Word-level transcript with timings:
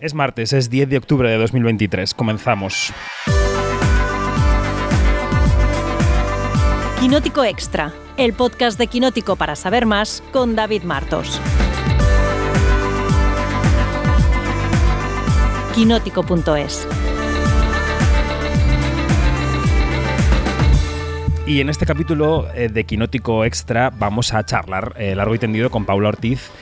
Es 0.00 0.14
martes, 0.14 0.52
es 0.52 0.70
10 0.70 0.90
de 0.90 0.96
octubre 0.96 1.28
de 1.28 1.36
2023. 1.38 2.14
Comenzamos. 2.14 2.92
Quinótico 7.00 7.42
Extra, 7.42 7.92
el 8.16 8.32
podcast 8.32 8.78
de 8.78 8.86
Quinótico 8.86 9.34
para 9.34 9.56
saber 9.56 9.86
más 9.86 10.22
con 10.32 10.54
David 10.54 10.84
Martos. 10.84 11.40
Quinótico.es 15.74 16.86
Y 21.44 21.60
en 21.60 21.70
este 21.70 21.86
capítulo 21.86 22.46
eh, 22.54 22.68
de 22.68 22.84
Quinótico 22.84 23.44
Extra 23.44 23.90
vamos 23.90 24.32
a 24.32 24.44
charlar 24.44 24.94
eh, 24.96 25.16
largo 25.16 25.34
y 25.34 25.40
tendido 25.40 25.70
con 25.70 25.86
Paula 25.86 26.10
Ortiz 26.10 26.52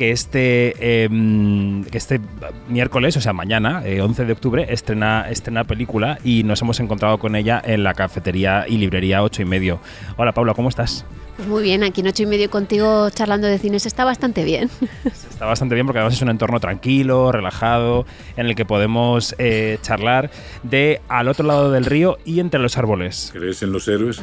que 0.00 0.12
este, 0.12 1.04
em, 1.04 1.84
que 1.84 1.98
este 1.98 2.22
miércoles, 2.70 3.18
o 3.18 3.20
sea, 3.20 3.34
mañana, 3.34 3.82
11 3.84 4.22
eh, 4.22 4.24
de 4.24 4.32
octubre, 4.32 4.66
estrena, 4.70 5.26
estrena 5.28 5.64
película 5.64 6.18
y 6.24 6.42
nos 6.42 6.62
hemos 6.62 6.80
encontrado 6.80 7.18
con 7.18 7.36
ella 7.36 7.60
en 7.62 7.82
la 7.84 7.92
cafetería 7.92 8.64
y 8.66 8.78
librería 8.78 9.22
8 9.22 9.42
y 9.42 9.44
medio. 9.44 9.78
Hola 10.16 10.32
Paula, 10.32 10.54
¿cómo 10.54 10.70
estás? 10.70 11.04
Pues 11.36 11.46
muy 11.46 11.62
bien, 11.62 11.84
aquí 11.84 12.00
en 12.00 12.06
8 12.06 12.22
y 12.22 12.26
medio 12.26 12.48
contigo 12.48 13.10
charlando 13.10 13.46
de 13.46 13.58
cines 13.58 13.84
está 13.84 14.06
bastante 14.06 14.42
bien. 14.42 14.70
Está 15.04 15.44
bastante 15.44 15.74
bien 15.74 15.86
porque 15.86 15.98
además 15.98 16.14
es 16.14 16.22
un 16.22 16.30
entorno 16.30 16.60
tranquilo, 16.60 17.30
relajado, 17.30 18.06
en 18.38 18.46
el 18.46 18.54
que 18.54 18.64
podemos 18.64 19.34
eh, 19.36 19.76
charlar 19.82 20.30
de 20.62 21.02
al 21.08 21.28
otro 21.28 21.46
lado 21.46 21.70
del 21.70 21.84
río 21.84 22.16
y 22.24 22.40
entre 22.40 22.58
los 22.58 22.78
árboles. 22.78 23.32
¿Crees 23.34 23.62
en 23.62 23.70
los 23.70 23.86
héroes? 23.86 24.22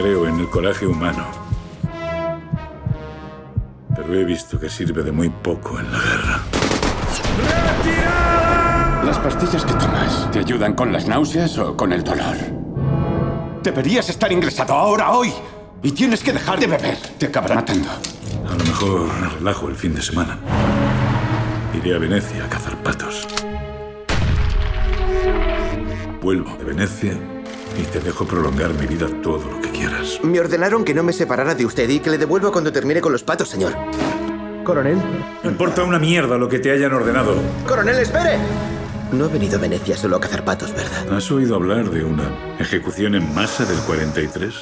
Creo 0.00 0.26
en 0.26 0.40
el 0.40 0.48
coraje 0.48 0.86
humano. 0.86 1.26
Pero 3.94 4.14
he 4.14 4.24
visto 4.24 4.58
que 4.58 4.70
sirve 4.70 5.02
de 5.02 5.12
muy 5.12 5.28
poco 5.28 5.78
en 5.78 5.92
la 5.92 5.98
guerra. 5.98 6.40
¿Las 9.04 9.18
pastillas 9.18 9.62
que 9.62 9.74
tomas 9.74 10.30
te 10.30 10.38
ayudan 10.38 10.72
con 10.72 10.90
las 10.90 11.06
náuseas 11.06 11.58
o 11.58 11.76
con 11.76 11.92
el 11.92 12.02
dolor? 12.02 12.34
Deberías 13.62 14.08
estar 14.08 14.32
ingresado 14.32 14.72
ahora, 14.72 15.10
hoy. 15.10 15.34
Y 15.82 15.92
tienes 15.92 16.22
que 16.22 16.32
dejar 16.32 16.58
de 16.58 16.68
beber. 16.68 16.96
Te 17.18 17.26
acabará 17.26 17.56
matando. 17.56 17.90
A 17.90 18.56
lo 18.56 18.64
mejor 18.64 19.06
me 19.20 19.28
relajo 19.28 19.68
el 19.68 19.76
fin 19.76 19.94
de 19.94 20.00
semana. 20.00 20.38
Iré 21.74 21.94
a 21.94 21.98
Venecia 21.98 22.46
a 22.46 22.48
cazar 22.48 22.74
patos. 22.82 23.28
Vuelvo 26.22 26.56
de 26.56 26.64
Venecia 26.64 27.39
y 27.80 27.84
te 27.84 28.00
dejo 28.00 28.26
prolongar 28.26 28.74
mi 28.74 28.86
vida 28.86 29.06
todo 29.22 29.50
lo 29.50 29.60
que 29.60 29.70
quieras. 29.70 30.20
Me 30.22 30.38
ordenaron 30.38 30.84
que 30.84 30.94
no 30.94 31.02
me 31.02 31.12
separara 31.12 31.54
de 31.54 31.64
usted 31.64 31.88
y 31.88 32.00
que 32.00 32.10
le 32.10 32.18
devuelva 32.18 32.52
cuando 32.52 32.72
termine 32.72 33.00
con 33.00 33.12
los 33.12 33.22
patos, 33.22 33.48
señor. 33.48 33.72
Coronel. 34.64 34.98
No 35.42 35.50
importa 35.50 35.82
una 35.82 35.98
mierda 35.98 36.36
lo 36.36 36.48
que 36.48 36.58
te 36.58 36.70
hayan 36.70 36.92
ordenado. 36.92 37.34
¡Coronel, 37.66 37.98
espere! 37.98 38.38
No 39.12 39.24
ha 39.24 39.28
venido 39.28 39.58
a 39.58 39.60
Venecia 39.60 39.96
solo 39.96 40.16
a 40.16 40.20
cazar 40.20 40.44
patos, 40.44 40.72
¿verdad? 40.72 41.12
¿Has 41.12 41.30
oído 41.32 41.56
hablar 41.56 41.90
de 41.90 42.04
una 42.04 42.30
ejecución 42.58 43.14
en 43.14 43.34
masa 43.34 43.64
del 43.64 43.78
43? 43.78 44.54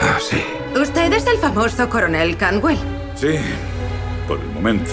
Ah, 0.00 0.18
sí. 0.20 0.42
Usted 0.80 1.12
es 1.12 1.26
el 1.26 1.38
famoso 1.38 1.88
coronel 1.88 2.36
Canwell. 2.36 2.78
Sí, 3.14 3.36
por 4.28 4.38
el 4.38 4.46
momento. 4.48 4.92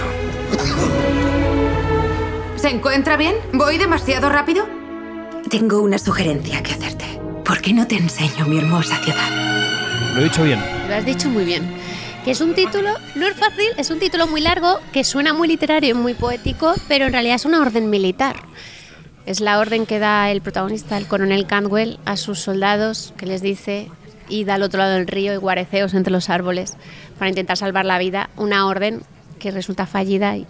¿Se 2.55 2.69
encuentra 2.69 3.17
bien? 3.17 3.35
¿Voy 3.53 3.77
demasiado 3.77 4.30
rápido? 4.30 4.78
Tengo 5.50 5.81
una 5.81 5.97
sugerencia 5.97 6.61
que 6.61 6.73
hacerte. 6.73 7.05
¿Por 7.44 7.59
qué 7.59 7.73
no 7.73 7.88
te 7.88 7.95
enseño 7.95 8.45
mi 8.45 8.59
hermosa 8.59 8.97
ciudad? 8.97 10.14
Lo 10.14 10.22
he 10.22 10.25
dicho 10.25 10.44
bien. 10.44 10.59
Lo 10.88 10.94
has 10.94 11.03
dicho 11.03 11.28
muy 11.28 11.44
bien. 11.44 11.67
Que 12.23 12.31
es 12.31 12.42
un 12.42 12.53
título, 12.53 12.92
no 13.16 13.25
es 13.25 13.36
fácil, 13.36 13.70
es 13.75 13.89
un 13.89 13.97
título 13.97 14.27
muy 14.27 14.42
largo, 14.42 14.80
que 14.94 15.03
suena 15.03 15.33
muy 15.33 15.47
literario 15.47 15.89
y 15.89 15.94
muy 15.95 16.14
poético, 16.14 16.75
pero 16.88 17.08
en 17.08 17.14
realidad 17.14 17.33
es 17.33 17.45
una 17.45 17.61
orden 17.61 17.89
militar. 17.89 18.36
Es 19.26 19.42
la 19.42 19.58
orden 19.58 19.87
que 19.87 19.98
da 19.98 20.30
el 20.30 20.42
protagonista, 20.42 20.99
el 20.99 21.08
coronel 21.08 21.48
Cantwell, 21.48 21.98
a 22.05 22.16
sus 22.16 22.39
soldados, 22.39 23.16
que 23.17 23.26
les 23.26 23.42
dice, 23.42 23.89
id 24.27 24.49
al 24.49 24.61
otro 24.61 24.77
lado 24.77 24.93
del 24.93 25.08
río 25.08 25.33
y 25.33 25.37
guareceos 25.37 25.95
entre 25.95 26.14
los 26.14 26.30
árboles 26.30 26.77
para 27.17 27.30
intentar 27.30 27.58
salvar 27.58 27.86
la 27.86 27.98
vida. 27.98 28.30
Una 28.37 28.67
orden 28.67 29.02
que 29.39 29.49
resulta 29.49 29.87
fallida 29.87 30.37
y, 30.37 30.45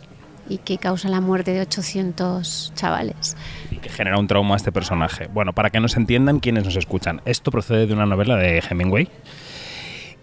y 0.49 0.57
que 0.57 0.77
causa 0.77 1.07
la 1.07 1.21
muerte 1.21 1.51
de 1.51 1.61
800 1.61 2.73
chavales. 2.75 3.37
Que 3.81 3.89
genera 3.89 4.17
un 4.17 4.27
trauma 4.27 4.55
a 4.55 4.57
este 4.57 4.71
personaje. 4.71 5.27
Bueno, 5.27 5.53
para 5.53 5.69
que 5.69 5.79
nos 5.79 5.95
entiendan 5.97 6.39
quienes 6.39 6.65
nos 6.65 6.75
escuchan, 6.75 7.21
esto 7.25 7.51
procede 7.51 7.87
de 7.87 7.93
una 7.93 8.05
novela 8.05 8.35
de 8.35 8.61
Hemingway. 8.69 9.09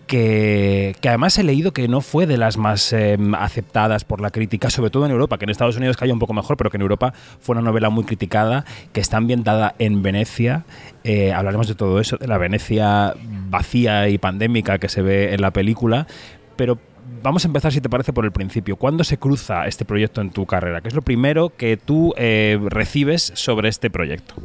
Que, 0.07 0.95
que 1.01 1.09
además 1.09 1.37
he 1.37 1.43
leído 1.43 1.73
que 1.73 1.89
no 1.89 2.01
fue 2.01 2.27
de 2.27 2.37
las 2.37 2.59
más 2.59 2.93
eh, 2.93 3.19
aceptadas 3.37 4.05
por 4.05 4.21
la 4.21 4.31
crítica, 4.31 4.71
sobre 4.71 4.91
todo 4.91 5.05
en 5.05 5.11
Europa, 5.11 5.37
que 5.37 5.47
en 5.47 5.51
Estados 5.51 5.77
Unidos 5.77 5.97
cayó 5.97 6.13
un 6.13 6.21
poco 6.21 6.33
mejor, 6.33 6.57
pero 6.57 6.71
que 6.71 6.77
en 6.77 6.83
Europa 6.83 7.13
fue 7.41 7.55
una 7.55 7.63
novela 7.63 7.91
muy 7.91 8.05
criticada, 8.05 8.65
que 8.93 9.01
está 9.01 9.17
ambientada 9.17 9.75
en 9.81 10.03
Venecia. 10.03 10.65
Eh, 11.03 11.33
hablaremos 11.33 11.67
de 11.67 11.75
todo 11.75 11.99
eso, 11.99 12.19
de 12.19 12.29
la 12.29 12.39
Venecia 12.39 13.15
vacía 13.51 14.09
y 14.09 14.19
pandémica 14.19 14.79
que 14.79 14.89
se 14.89 15.03
ve 15.03 15.35
en 15.35 15.41
la 15.41 15.51
película, 15.51 16.07
pero 16.55 16.79
vamos 17.27 17.45
a 17.45 17.49
empezar, 17.49 17.73
si 17.73 17.81
te 17.81 17.89
parece, 17.89 18.13
por 18.13 18.25
el 18.25 18.31
principio. 18.31 18.77
¿Cuándo 18.77 19.03
se 19.03 19.19
cruza 19.19 19.67
este 19.67 19.85
proyecto 19.85 20.21
en 20.21 20.31
tu 20.31 20.47
carrera? 20.47 20.81
¿Qué 20.81 20.89
es 20.89 20.95
lo 20.95 21.03
primero 21.03 21.51
que 21.51 21.77
tú 21.77 22.15
eh, 22.17 22.57
recibes 22.67 23.33
sobre 23.35 23.69
este 23.69 23.91
proyecto? 23.91 24.37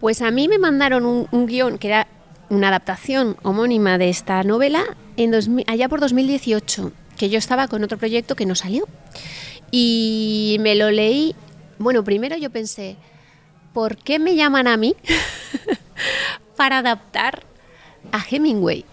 Pues 0.00 0.22
a 0.22 0.30
mí 0.30 0.48
me 0.48 0.58
mandaron 0.58 1.04
un, 1.04 1.28
un 1.30 1.46
guion 1.46 1.76
que 1.76 1.88
era 1.88 2.06
una 2.48 2.68
adaptación 2.68 3.36
homónima 3.42 3.98
de 3.98 4.08
esta 4.08 4.42
novela 4.44 4.82
en 5.18 5.30
2000 5.30 5.66
allá 5.68 5.90
por 5.90 6.00
2018, 6.00 6.90
que 7.18 7.28
yo 7.28 7.36
estaba 7.36 7.68
con 7.68 7.84
otro 7.84 7.98
proyecto 7.98 8.34
que 8.34 8.46
no 8.46 8.54
salió. 8.54 8.88
Y 9.70 10.56
me 10.60 10.76
lo 10.76 10.90
leí. 10.90 11.34
Bueno, 11.78 12.02
primero 12.02 12.34
yo 12.38 12.48
pensé, 12.48 12.96
¿por 13.74 13.98
qué 13.98 14.18
me 14.18 14.36
llaman 14.36 14.68
a 14.68 14.78
mí 14.78 14.96
para 16.56 16.78
adaptar 16.78 17.42
a 18.10 18.24
Hemingway? 18.26 18.86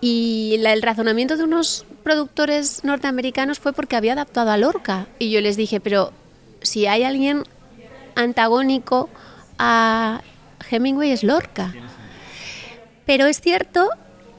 Y 0.00 0.60
el 0.64 0.82
razonamiento 0.82 1.36
de 1.36 1.44
unos 1.44 1.86
productores 2.06 2.84
norteamericanos 2.84 3.58
fue 3.58 3.72
porque 3.72 3.96
había 3.96 4.12
adaptado 4.12 4.52
a 4.52 4.56
Lorca. 4.56 5.08
Y 5.18 5.32
yo 5.32 5.40
les 5.40 5.56
dije, 5.56 5.80
pero 5.80 6.12
si 6.62 6.86
hay 6.86 7.02
alguien 7.02 7.42
antagónico 8.14 9.10
a 9.58 10.20
Hemingway 10.70 11.10
es 11.10 11.24
Lorca. 11.24 11.74
Pero 13.06 13.26
es 13.26 13.40
cierto 13.40 13.88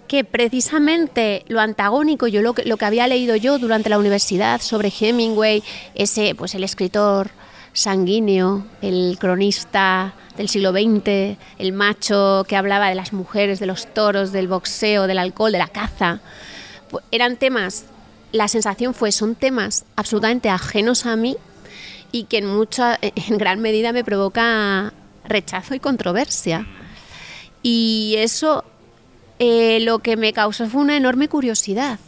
que 0.08 0.24
precisamente 0.24 1.44
lo 1.50 1.60
antagónico, 1.60 2.28
yo 2.28 2.42
lo 2.42 2.54
que, 2.54 2.64
lo 2.64 2.78
que 2.78 2.86
había 2.86 3.06
leído 3.06 3.36
yo 3.36 3.60
durante 3.60 3.90
la 3.90 4.00
universidad 4.00 4.62
sobre 4.62 4.90
Hemingway, 4.98 5.62
ese, 5.94 6.36
pues 6.36 6.56
el 6.56 6.64
escritor 6.64 7.32
sanguíneo, 7.74 8.66
el 8.82 9.18
cronista 9.20 10.14
del 10.38 10.48
siglo 10.48 10.72
XX, 10.72 11.38
el 11.60 11.74
macho 11.74 12.46
que 12.48 12.56
hablaba 12.56 12.88
de 12.88 12.96
las 12.96 13.12
mujeres, 13.12 13.60
de 13.60 13.66
los 13.66 13.94
toros, 13.94 14.32
del 14.32 14.48
boxeo, 14.48 15.06
del 15.06 15.20
alcohol, 15.20 15.52
de 15.52 15.58
la 15.58 15.68
caza, 15.68 16.22
eran 17.12 17.38
temas, 17.38 17.86
la 18.32 18.48
sensación 18.48 18.94
fue, 18.94 19.12
son 19.12 19.36
temas 19.36 19.86
absolutamente 19.96 20.50
ajenos 20.50 21.06
a 21.06 21.16
mí 21.16 21.38
y 22.12 22.24
que 22.24 22.38
en 22.38 22.48
mucha, 22.48 22.98
en 23.02 23.38
gran 23.38 23.60
medida 23.60 23.94
me 23.94 24.04
provoca 24.04 24.94
rechazo 25.26 25.76
y 25.76 25.80
controversia. 25.80 26.68
Y 27.64 28.16
eso 28.18 28.64
eh, 29.40 29.80
lo 29.82 30.00
que 30.00 30.18
me 30.18 30.34
causó 30.34 30.68
fue 30.68 30.82
una 30.82 30.98
enorme 30.98 31.28
curiosidad. 31.28 32.00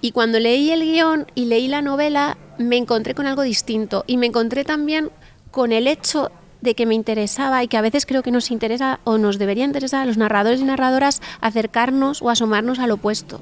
Y 0.00 0.12
cuando 0.12 0.38
leí 0.38 0.70
el 0.70 0.82
guion 0.82 1.26
y 1.34 1.46
leí 1.46 1.68
la 1.68 1.82
novela, 1.82 2.36
me 2.58 2.76
encontré 2.76 3.14
con 3.14 3.26
algo 3.26 3.42
distinto. 3.42 4.04
Y 4.06 4.16
me 4.18 4.26
encontré 4.26 4.64
también 4.64 5.10
con 5.50 5.72
el 5.72 5.86
hecho 5.86 6.30
de 6.60 6.74
que 6.74 6.86
me 6.86 6.94
interesaba 6.94 7.62
y 7.62 7.68
que 7.68 7.76
a 7.76 7.82
veces 7.82 8.06
creo 8.06 8.22
que 8.22 8.30
nos 8.30 8.50
interesa 8.50 9.00
o 9.04 9.18
nos 9.18 9.38
debería 9.38 9.64
interesar 9.64 10.02
a 10.02 10.06
los 10.06 10.16
narradores 10.16 10.60
y 10.60 10.64
narradoras 10.64 11.22
acercarnos 11.40 12.22
o 12.22 12.30
asomarnos 12.30 12.78
al 12.78 12.90
opuesto, 12.90 13.40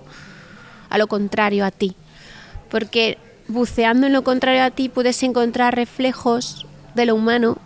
a 0.94 0.99
lo 0.99 1.08
contrario 1.08 1.64
a 1.64 1.73
ti. 1.73 1.96
Porque 2.70 3.19
buceando 3.49 4.06
en 4.06 4.12
lo 4.12 4.23
contrario 4.23 4.62
a 4.62 4.70
ti 4.70 4.88
puedes 4.88 5.20
encontrar 5.25 5.75
reflejos 5.75 6.67
de 6.94 7.05
lo 7.06 7.17
humano 7.17 7.58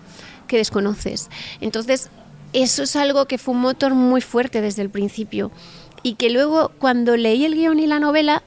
que 0.47 0.57
desconoces. 0.57 1.29
Entonces, 1.61 2.09
eso 2.55 2.85
es 2.85 2.97
algo 2.97 3.27
que 3.27 3.37
fue 3.37 3.55
un 3.55 3.61
motor 3.61 3.93
muy 3.93 4.23
fuerte 4.23 4.63
desde 4.63 4.81
el 4.81 4.89
principio 4.89 5.51
y 6.03 6.15
que 6.15 6.31
luego 6.31 6.73
cuando 6.79 7.19
leí 7.19 7.45
el 7.45 7.55
guion 7.55 7.79
y 7.79 7.87
la 7.87 8.01
novela 8.01 8.43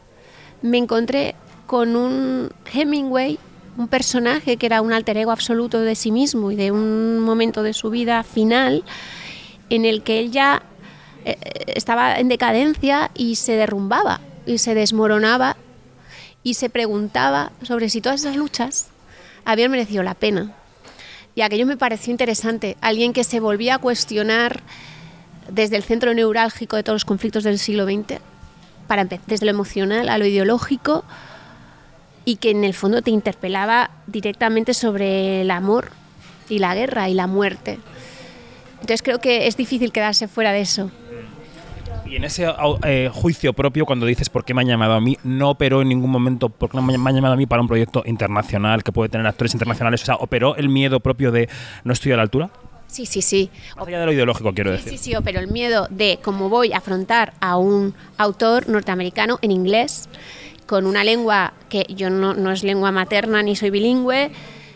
me 0.63 0.79
encontré 0.79 1.35
con 1.67 1.95
un 1.95 2.49
Hemingway, 2.73 3.37
un 3.77 3.87
personaje 3.87 4.57
que 4.57 4.65
era 4.65 4.81
un 4.81 4.93
alter 4.93 5.15
ego 5.15 5.29
absoluto 5.29 5.79
de 5.79 5.93
sí 5.93 6.11
mismo 6.11 6.51
y 6.51 6.55
de 6.55 6.71
un 6.71 7.19
momento 7.19 7.61
de 7.61 7.73
su 7.73 7.91
vida 7.91 8.23
final 8.23 8.83
en 9.69 9.85
el 9.85 10.01
que 10.01 10.19
él 10.19 10.31
ya 10.31 10.63
eh, 11.23 11.37
estaba 11.67 12.15
en 12.15 12.29
decadencia 12.29 13.11
y 13.13 13.35
se 13.35 13.51
derrumbaba 13.51 14.21
y 14.45 14.57
se 14.57 14.75
desmoronaba 14.75 15.57
y 16.43 16.55
se 16.55 16.69
preguntaba 16.69 17.51
sobre 17.61 17.89
si 17.89 18.01
todas 18.01 18.21
esas 18.21 18.35
luchas 18.35 18.87
habían 19.45 19.71
merecido 19.71 20.03
la 20.03 20.15
pena. 20.15 20.53
Y 21.35 21.41
aquello 21.41 21.65
me 21.65 21.77
pareció 21.77 22.11
interesante. 22.11 22.77
Alguien 22.81 23.13
que 23.13 23.23
se 23.23 23.39
volvía 23.39 23.75
a 23.75 23.79
cuestionar 23.79 24.61
desde 25.49 25.77
el 25.77 25.83
centro 25.83 26.13
neurálgico 26.13 26.75
de 26.75 26.83
todos 26.83 26.95
los 26.95 27.05
conflictos 27.05 27.43
del 27.43 27.59
siglo 27.59 27.85
XX, 27.85 28.19
para 28.87 29.05
desde 29.05 29.45
lo 29.45 29.51
emocional 29.51 30.09
a 30.09 30.17
lo 30.17 30.25
ideológico, 30.25 31.03
y 32.25 32.35
que 32.35 32.51
en 32.51 32.63
el 32.63 32.73
fondo 32.73 33.01
te 33.01 33.11
interpelaba 33.11 33.91
directamente 34.07 34.73
sobre 34.73 35.41
el 35.41 35.51
amor 35.51 35.91
y 36.49 36.59
la 36.59 36.75
guerra 36.75 37.09
y 37.09 37.13
la 37.13 37.27
muerte. 37.27 37.79
Entonces 38.75 39.01
creo 39.01 39.19
que 39.19 39.47
es 39.47 39.57
difícil 39.57 39.91
quedarse 39.91 40.27
fuera 40.27 40.51
de 40.51 40.61
eso. 40.61 40.91
Y 42.11 42.17
en 42.17 42.25
ese 42.25 42.45
eh, 42.83 43.09
juicio 43.13 43.53
propio, 43.53 43.85
cuando 43.85 44.05
dices 44.05 44.27
por 44.27 44.43
qué 44.43 44.53
me 44.53 44.59
han 44.59 44.67
llamado 44.67 44.95
a 44.95 44.99
mí, 44.99 45.17
no 45.23 45.51
operó 45.51 45.81
en 45.81 45.87
ningún 45.87 46.11
momento 46.11 46.49
por 46.49 46.69
qué 46.69 46.77
me 46.81 46.93
han 46.93 47.15
llamado 47.15 47.35
a 47.35 47.37
mí 47.37 47.45
para 47.45 47.61
un 47.61 47.69
proyecto 47.69 48.03
internacional 48.05 48.83
que 48.83 48.91
puede 48.91 49.07
tener 49.07 49.25
actores 49.25 49.53
internacionales. 49.53 50.01
O 50.03 50.05
sea, 50.05 50.15
¿operó 50.15 50.57
el 50.57 50.67
miedo 50.67 50.99
propio 50.99 51.31
de 51.31 51.47
no 51.85 51.93
estoy 51.93 52.11
a 52.11 52.17
la 52.17 52.23
altura? 52.23 52.49
Sí, 52.87 53.05
sí, 53.05 53.21
sí. 53.21 53.49
Más 53.77 53.87
allá 53.87 54.01
de 54.01 54.07
lo 54.07 54.11
ideológico, 54.11 54.53
quiero 54.53 54.71
decir. 54.71 54.91
Sí, 54.91 54.97
sí, 54.97 55.13
pero 55.23 55.39
el 55.39 55.47
miedo 55.47 55.87
de 55.89 56.19
cómo 56.21 56.49
voy 56.49 56.73
a 56.73 56.79
afrontar 56.79 57.31
a 57.39 57.55
un 57.55 57.93
autor 58.17 58.67
norteamericano 58.67 59.39
en 59.41 59.51
inglés, 59.51 60.09
con 60.65 60.87
una 60.87 61.05
lengua 61.05 61.53
que 61.69 61.85
yo 61.87 62.09
no, 62.09 62.33
no 62.33 62.51
es 62.51 62.65
lengua 62.65 62.91
materna 62.91 63.41
ni 63.41 63.55
soy 63.55 63.69
bilingüe, 63.69 64.31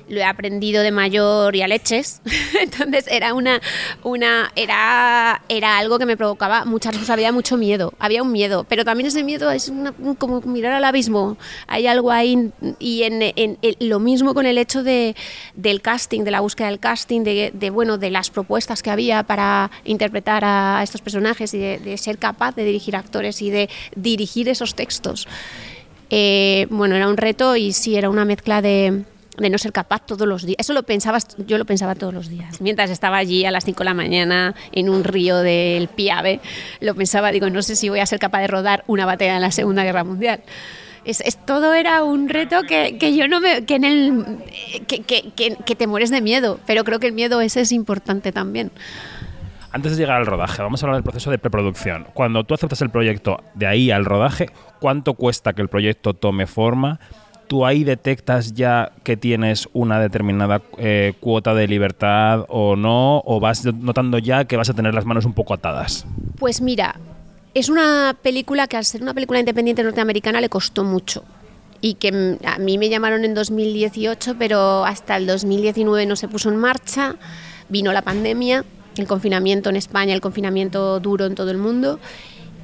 lo 0.08 0.20
he 0.20 0.24
aprendido 0.24 0.84
de 0.84 0.92
mayor 0.92 1.56
y 1.56 1.62
a 1.62 1.68
leches. 1.68 2.22
Entonces 2.62 3.06
era 3.10 3.34
una, 3.34 3.62
una 4.04 4.52
era, 4.56 5.42
era 5.50 5.78
algo 5.78 6.00
que 6.00 6.06
me 6.06 6.18
provocaba 6.18 6.66
mucha 6.66 6.92
responsabilidad, 6.92 7.34
mucho 7.34 7.58
miedo. 7.58 7.94
Había 8.00 8.24
un 8.24 8.32
miedo, 8.32 8.66
pero 8.68 8.86
también 8.86 9.08
ese 9.08 9.24
miedo 9.24 9.52
es 9.52 9.72
como 10.18 10.42
mirar 10.42 10.74
al 10.74 10.84
abismo. 10.84 11.38
Hay 11.68 11.88
algo 11.88 12.12
ahí 12.12 12.52
y 12.80 13.04
en, 13.04 13.58
lo 13.80 14.00
mismo 14.00 14.34
con 14.34 14.46
el 14.46 14.58
hecho 14.58 14.84
de, 14.84 15.16
del 15.56 15.82
casting, 15.82 16.24
de 16.24 16.32
la 16.32 16.42
búsqueda 16.42 16.68
del 16.68 16.80
casting, 16.80 17.24
de, 17.24 17.70
bueno, 17.72 17.98
de 17.98 18.12
las 18.12 18.30
propuestas 18.30 18.84
que 18.84 18.92
había 18.92 19.24
para 19.24 19.72
interpretar 19.84 20.44
a 20.46 20.82
estos 20.84 21.02
personajes 21.02 21.54
y 21.54 21.60
de, 21.60 21.96
ser 21.98 22.18
capaz 22.18 22.56
de 22.56 22.66
dirigir 22.66 22.96
actores 22.96 23.42
y 23.42 23.50
de 23.50 23.70
dirigir 23.96 24.50
esos 24.50 24.76
textos. 24.76 25.28
Eh, 26.10 26.68
bueno, 26.70 26.96
era 26.96 27.08
un 27.08 27.18
reto 27.18 27.56
y 27.56 27.74
sí, 27.74 27.96
era 27.96 28.10
una 28.10 28.26
mezcla 28.26 28.62
de 28.62 29.06
de 29.38 29.50
no 29.50 29.58
ser 29.58 29.72
capaz 29.72 30.06
todos 30.06 30.28
los 30.28 30.46
días. 30.46 30.58
Eso 30.60 30.74
lo 30.74 30.84
pensaba, 30.84 31.20
yo 31.46 31.58
lo 31.58 31.66
pensaba 31.66 31.96
todos 31.96 32.14
los 32.14 32.30
días. 32.30 32.62
Mientras 32.62 32.90
estaba 32.90 33.18
allí 33.18 33.46
a 33.46 33.52
las 33.52 33.66
5 33.66 33.80
de 33.80 33.86
la 33.86 33.94
mañana 33.94 34.56
en 34.72 34.90
un 34.90 35.04
río 35.04 35.38
del 35.38 35.88
Piave, 35.88 36.40
lo 36.80 36.96
pensaba, 36.96 37.32
digo, 37.32 37.50
no 37.50 37.62
sé 37.62 37.76
si 37.76 37.90
voy 37.90 38.00
a 38.00 38.06
ser 38.06 38.20
capaz 38.20 38.42
de 38.42 38.48
rodar 38.48 38.84
una 38.88 39.06
batalla 39.06 39.36
en 39.36 39.42
la 39.42 39.52
Segunda 39.52 39.84
Guerra 39.84 40.04
Mundial. 40.04 40.42
Es, 41.04 41.22
todo 41.46 41.76
era 41.76 42.04
un 42.04 42.30
reto 42.30 42.64
que, 42.68 42.98
que, 42.98 43.16
yo 43.16 43.28
no 43.28 43.40
me 43.40 43.64
que 43.66 43.76
en 43.76 43.84
el 43.84 44.26
que, 44.88 45.02
que, 45.02 45.56
que, 45.56 45.76
te 45.76 45.86
mueres 45.86 46.10
de 46.10 46.20
miedo 46.20 46.60
pero 46.66 46.84
creo 46.84 47.00
que 47.00 47.06
el 47.06 47.14
miedo 47.14 47.42
ese 47.42 47.62
es 47.62 47.72
importante 47.72 48.32
también 48.32 48.72
antes 49.76 49.92
de 49.92 49.98
llegar 49.98 50.16
al 50.16 50.26
rodaje, 50.26 50.62
vamos 50.62 50.82
a 50.82 50.86
hablar 50.86 50.96
del 50.96 51.04
proceso 51.04 51.30
de 51.32 51.38
preproducción. 51.38 52.08
Cuando 52.14 52.46
tú 52.46 52.54
aceptas 52.54 52.82
el 52.82 52.92
proyecto 52.92 53.44
de 53.56 53.68
ahí 53.68 53.92
al 53.92 54.06
rodaje, 54.06 54.50
¿cuánto 54.80 55.16
cuesta 55.16 55.52
que 55.52 55.62
el 55.62 55.68
proyecto 55.68 56.14
tome 56.14 56.48
forma? 56.48 57.02
Tú 57.48 57.66
ahí 57.66 57.84
detectas 57.84 58.54
ya 58.54 58.92
que 59.04 59.18
tienes 59.18 59.68
una 59.74 60.00
determinada 60.00 60.62
eh, 60.78 61.14
cuota 61.20 61.54
de 61.54 61.68
libertad 61.68 62.46
o 62.50 62.76
no, 62.76 63.22
o 63.26 63.40
vas 63.40 63.66
notando 63.66 64.18
ya 64.18 64.46
que 64.46 64.58
vas 64.58 64.70
a 64.70 64.74
tener 64.74 64.94
las 64.94 65.06
manos 65.06 65.26
un 65.26 65.34
poco 65.34 65.54
atadas? 65.54 66.06
Pues 66.38 66.62
mira, 66.62 67.00
es 67.54 67.70
una 67.70 68.16
película 68.22 68.68
que 68.68 68.78
al 68.78 68.86
ser 68.86 69.02
una 69.02 69.14
película 69.14 69.40
independiente 69.40 69.84
norteamericana 69.84 70.42
le 70.42 70.50
costó 70.50 70.84
mucho. 70.84 71.24
Y 71.82 71.96
que 71.96 72.38
a 72.44 72.58
mí 72.58 72.78
me 72.78 72.90
llamaron 72.90 73.26
en 73.26 73.34
2018, 73.34 74.36
pero 74.40 74.86
hasta 74.86 75.18
el 75.18 75.28
2019 75.28 76.06
no 76.06 76.16
se 76.16 76.28
puso 76.28 76.50
en 76.50 76.58
marcha. 76.58 77.16
Vino 77.70 77.94
la 77.94 78.02
pandemia, 78.02 78.66
el 78.98 79.08
confinamiento 79.08 79.70
en 79.70 79.76
España, 79.76 80.14
el 80.14 80.22
confinamiento 80.22 81.00
duro 81.00 81.26
en 81.26 81.36
todo 81.36 81.52
el 81.52 81.58
mundo 81.58 82.00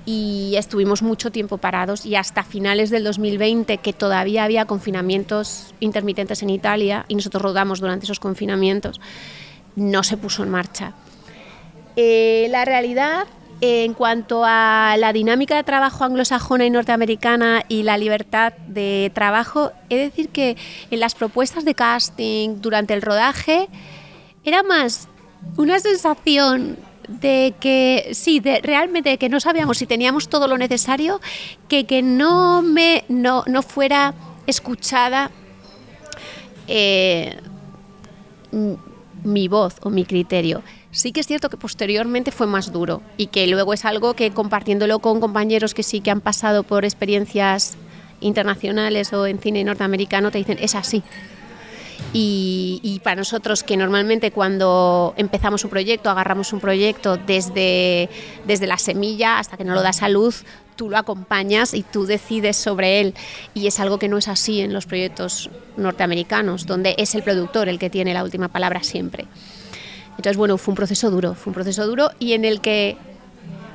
y 0.05 0.55
estuvimos 0.57 1.01
mucho 1.01 1.31
tiempo 1.31 1.57
parados 1.57 2.05
y 2.05 2.15
hasta 2.15 2.43
finales 2.43 2.89
del 2.89 3.03
2020 3.03 3.77
que 3.77 3.93
todavía 3.93 4.43
había 4.43 4.65
confinamientos 4.65 5.73
intermitentes 5.79 6.41
en 6.43 6.49
Italia 6.49 7.05
y 7.07 7.15
nosotros 7.15 7.41
rodamos 7.41 7.79
durante 7.79 8.05
esos 8.05 8.19
confinamientos, 8.19 8.99
no 9.75 10.03
se 10.03 10.17
puso 10.17 10.43
en 10.43 10.49
marcha. 10.49 10.93
Eh, 11.95 12.47
la 12.49 12.65
realidad 12.65 13.27
en 13.61 13.93
cuanto 13.93 14.43
a 14.43 14.95
la 14.97 15.13
dinámica 15.13 15.55
de 15.55 15.63
trabajo 15.63 16.03
anglosajona 16.03 16.65
y 16.65 16.71
norteamericana 16.71 17.63
y 17.67 17.83
la 17.83 17.95
libertad 17.97 18.53
de 18.67 19.11
trabajo, 19.13 19.71
he 19.89 19.97
de 19.97 20.03
decir 20.05 20.29
que 20.29 20.57
en 20.89 20.99
las 20.99 21.13
propuestas 21.13 21.63
de 21.63 21.75
casting 21.75 22.59
durante 22.59 22.95
el 22.95 23.03
rodaje 23.03 23.69
era 24.43 24.63
más 24.63 25.07
una 25.57 25.79
sensación 25.79 26.77
de 27.19 27.53
que 27.59 28.11
sí, 28.13 28.39
de 28.39 28.61
realmente 28.61 29.17
que 29.17 29.29
no 29.29 29.39
sabíamos 29.39 29.77
si 29.77 29.85
teníamos 29.85 30.29
todo 30.29 30.47
lo 30.47 30.57
necesario, 30.57 31.19
que, 31.67 31.85
que 31.85 32.01
no 32.01 32.61
me 32.61 33.03
no, 33.09 33.43
fuera 33.61 34.13
escuchada 34.47 35.31
eh, 36.67 37.37
mi 39.23 39.47
voz 39.47 39.75
o 39.81 39.89
mi 39.89 40.05
criterio. 40.05 40.61
Sí 40.91 41.11
que 41.11 41.21
es 41.21 41.27
cierto 41.27 41.49
que 41.49 41.57
posteriormente 41.57 42.31
fue 42.31 42.47
más 42.47 42.71
duro 42.71 43.01
y 43.17 43.27
que 43.27 43.47
luego 43.47 43.73
es 43.73 43.85
algo 43.85 44.13
que 44.13 44.31
compartiéndolo 44.31 44.99
con 44.99 45.21
compañeros 45.21 45.73
que 45.73 45.83
sí 45.83 46.01
que 46.01 46.11
han 46.11 46.21
pasado 46.21 46.63
por 46.63 46.83
experiencias 46.83 47.77
internacionales 48.19 49.13
o 49.13 49.25
en 49.25 49.39
cine 49.39 49.63
norteamericano 49.63 50.31
te 50.31 50.37
dicen 50.37 50.57
es 50.61 50.75
así 50.75 51.01
y, 52.13 52.99
para 53.03 53.15
nosotros 53.15 53.63
que 53.63 53.77
normalmente 53.77 54.31
cuando 54.31 55.13
empezamos 55.17 55.63
un 55.63 55.69
proyecto, 55.69 56.09
agarramos 56.09 56.51
un 56.53 56.59
proyecto 56.59 57.17
desde, 57.17 58.09
desde 58.45 58.67
la 58.67 58.77
semilla 58.77 59.39
hasta 59.39 59.57
que 59.57 59.63
no 59.63 59.73
lo 59.73 59.81
das 59.81 60.01
a 60.01 60.09
luz, 60.09 60.43
tú 60.75 60.89
lo 60.89 60.97
acompañas 60.97 61.73
y 61.73 61.83
tú 61.83 62.05
decides 62.05 62.57
sobre 62.57 62.99
él. 62.99 63.13
Y 63.53 63.67
es 63.67 63.79
algo 63.79 63.97
que 63.97 64.09
no 64.09 64.17
es 64.17 64.27
así 64.27 64.59
en 64.59 64.73
los 64.73 64.85
proyectos 64.85 65.49
norteamericanos, 65.77 66.65
donde 66.65 66.95
es 66.97 67.15
el 67.15 67.23
productor 67.23 67.69
el 67.69 67.79
que 67.79 67.89
tiene 67.89 68.13
la 68.13 68.23
última 68.23 68.49
palabra 68.49 68.83
siempre. 68.83 69.25
Entonces, 70.11 70.37
bueno, 70.37 70.57
fue 70.57 70.73
un 70.73 70.75
proceso 70.75 71.09
duro, 71.09 71.33
fue 71.33 71.51
un 71.51 71.55
proceso 71.55 71.87
duro 71.87 72.11
y 72.19 72.33
en 72.33 72.45
el 72.45 72.61
que 72.61 72.97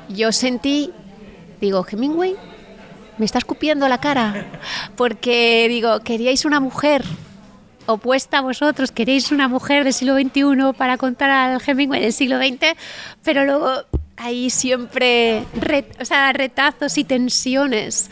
yo 0.08 0.30
sentí, 0.30 0.92
digo, 1.60 1.86
Hemingway, 1.90 2.36
me 3.18 3.24
está 3.24 3.38
escupiendo 3.38 3.88
la 3.88 3.98
cara, 3.98 4.46
porque 4.96 5.66
digo, 5.68 6.00
queríais 6.00 6.44
una 6.44 6.60
mujer 6.60 7.02
opuesta 7.86 8.38
a 8.38 8.40
vosotros, 8.42 8.90
queréis 8.92 9.32
una 9.32 9.48
mujer 9.48 9.84
del 9.84 9.92
siglo 9.92 10.16
XXI 10.16 10.72
para 10.76 10.96
contar 10.96 11.30
al 11.30 11.60
Hemingway 11.64 12.00
del 12.00 12.12
siglo 12.12 12.38
XX, 12.38 12.76
pero 13.22 13.44
luego 13.44 13.70
hay 14.16 14.50
siempre 14.50 15.44
retazos 15.54 16.98
y 16.98 17.04
tensiones 17.04 18.10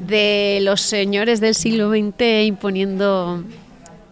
de 0.00 0.60
los 0.62 0.80
señores 0.80 1.40
del 1.40 1.54
siglo 1.54 1.90
XX 1.90 2.46
imponiendo 2.46 3.42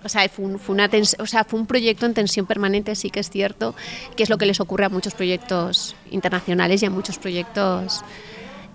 o 0.07 0.09
sea, 0.09 0.29
fue 0.29 1.59
un, 1.59 1.67
proyecto 1.67 2.07
en 2.07 2.15
tensión 2.15 2.47
permanente, 2.47 2.95
sí 2.95 3.11
que 3.11 3.19
es 3.19 3.29
cierto, 3.29 3.75
que 4.17 4.23
es 4.23 4.31
lo 4.31 4.39
que 4.39 4.47
les 4.47 4.61
ocurre 4.61 4.85
a 4.85 4.89
muchos 4.89 5.15
proyectos 5.15 5.97
internacionales 6.13 6.81
y 6.83 6.87
a 6.87 6.91
muchos 6.91 7.19
proyectos 7.19 8.03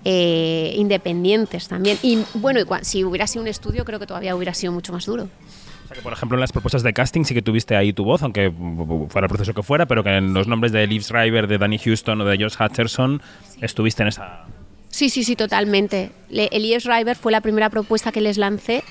eh, 0.04 0.74
independientes 0.76 1.70
también. 1.70 1.98
Y 2.02 2.20
bueno, 2.34 2.60
si 2.82 3.06
hubiera 3.06 3.28
sido 3.28 3.44
un 3.44 3.48
estudio, 3.48 3.86
creo 3.86 3.98
que 3.98 4.08
todavía 4.08 4.36
hubiera 4.36 4.54
sido 4.54 4.74
mucho 4.74 4.92
más 4.92 5.06
duro 5.06 5.30
por 6.04 6.14
ejemplo, 6.14 6.38
en 6.38 6.42
las 6.42 6.52
propuestas 6.52 6.84
de 6.84 6.94
casting 6.94 7.24
sí 7.24 7.34
que 7.34 7.42
tuviste 7.42 7.76
ahí 7.76 7.94
tu 7.94 8.04
voz, 8.04 8.24
aunque 8.24 8.52
fuera 9.10 9.26
el 9.26 9.30
proceso 9.30 9.54
que 9.54 9.64
fuera, 9.64 9.86
pero 9.86 10.04
que 10.04 10.18
en 10.18 10.34
los 10.34 10.48
nombres 10.48 10.72
de 10.72 10.86
Liv 10.88 11.04
Schreiber, 11.04 11.48
de 11.48 11.58
Danny 11.58 11.78
Houston 11.78 12.22
o 12.22 12.26
de 12.26 12.38
Josh 12.38 12.56
Hutcherson 12.60 13.22
estuviste 13.62 14.04
en 14.04 14.10
esa... 14.10 14.46
Sí, 14.90 15.10
sí, 15.10 15.24
sí, 15.24 15.36
totalmente. 15.36 16.12
Elias 16.30 16.84
Schreiber 16.84 17.16
fue 17.16 17.32
la 17.32 17.42
primera 17.42 17.70
propuesta 17.70 18.12
que 18.12 18.22
les 18.22 18.38
lancé. 18.38 18.84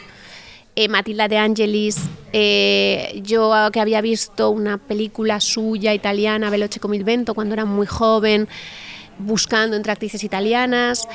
Eh, 0.76 0.88
Matilda 0.88 1.28
de 1.28 1.36
Angelis, 1.36 2.08
eh, 2.32 3.20
yo 3.24 3.52
que 3.72 3.80
había 3.80 4.00
visto 4.00 4.50
una 4.50 4.78
película 4.78 5.40
suya 5.40 5.92
italiana, 5.92 6.48
Veloce 6.48 6.80
come 6.80 7.02
vento, 7.02 7.34
cuando 7.34 7.54
era 7.54 7.64
muy 7.64 7.86
joven, 7.86 8.48
buscando 9.18 9.76
entre 9.76 9.92
actrices 9.92 10.22
italianas. 10.24 11.08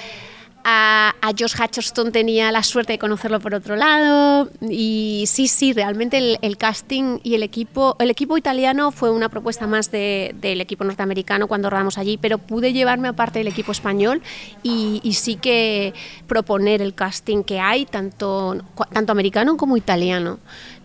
A, 0.67 1.13
Josh 1.37 1.53
Hutcherson 1.61 2.11
tenía 2.11 2.51
la 2.51 2.63
suerte 2.63 2.93
de 2.93 2.99
conocerlo 2.99 3.39
por 3.39 3.53
otro 3.53 3.75
lado 3.75 4.49
y 4.61 5.25
sí, 5.27 5.47
sí, 5.47 5.73
realmente 5.73 6.39
el, 6.41 6.57
casting 6.57 7.19
y 7.21 7.35
el 7.35 7.43
equipo, 7.43 7.95
el 7.99 8.09
equipo 8.09 8.35
italiano 8.35 8.91
fue 8.91 9.11
una 9.11 9.29
propuesta 9.29 9.67
más 9.67 9.91
del 9.91 10.61
equipo 10.61 10.83
norteamericano 10.83 11.47
cuando 11.47 11.69
rodamos 11.69 11.99
allí, 11.99 12.17
pero 12.17 12.39
pude 12.39 12.73
llevarme 12.73 13.09
aparte 13.09 13.37
del 13.37 13.47
equipo 13.47 13.73
español 13.73 14.23
y, 14.63 15.01
sí 15.13 15.35
que 15.35 15.93
proponer 16.25 16.81
el 16.81 16.95
casting 16.95 17.43
que 17.43 17.59
hay, 17.59 17.85
tanto, 17.85 18.57
tanto 18.91 19.11
americano 19.11 19.57
como 19.57 19.77
italiano, 19.77 20.39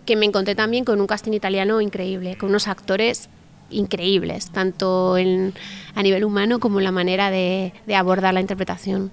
que 0.05 0.15
me 0.15 0.27
encontré 0.27 0.53
también 0.53 0.85
con 0.85 1.01
un 1.01 1.07
casting 1.07 1.31
italiano 1.31 1.81
increíble, 1.81 2.37
con 2.37 2.49
unos 2.49 2.67
actores 2.67 3.29
increíbles, 3.71 4.51
tanto 4.51 5.15
a 5.15 6.03
nivel 6.03 6.23
humano 6.23 6.59
como 6.59 6.77
en 6.79 6.83
la 6.83 6.91
manera 6.91 7.31
de 7.31 7.73
abordar 7.95 8.35
la 8.35 8.41
interpretación. 8.41 9.11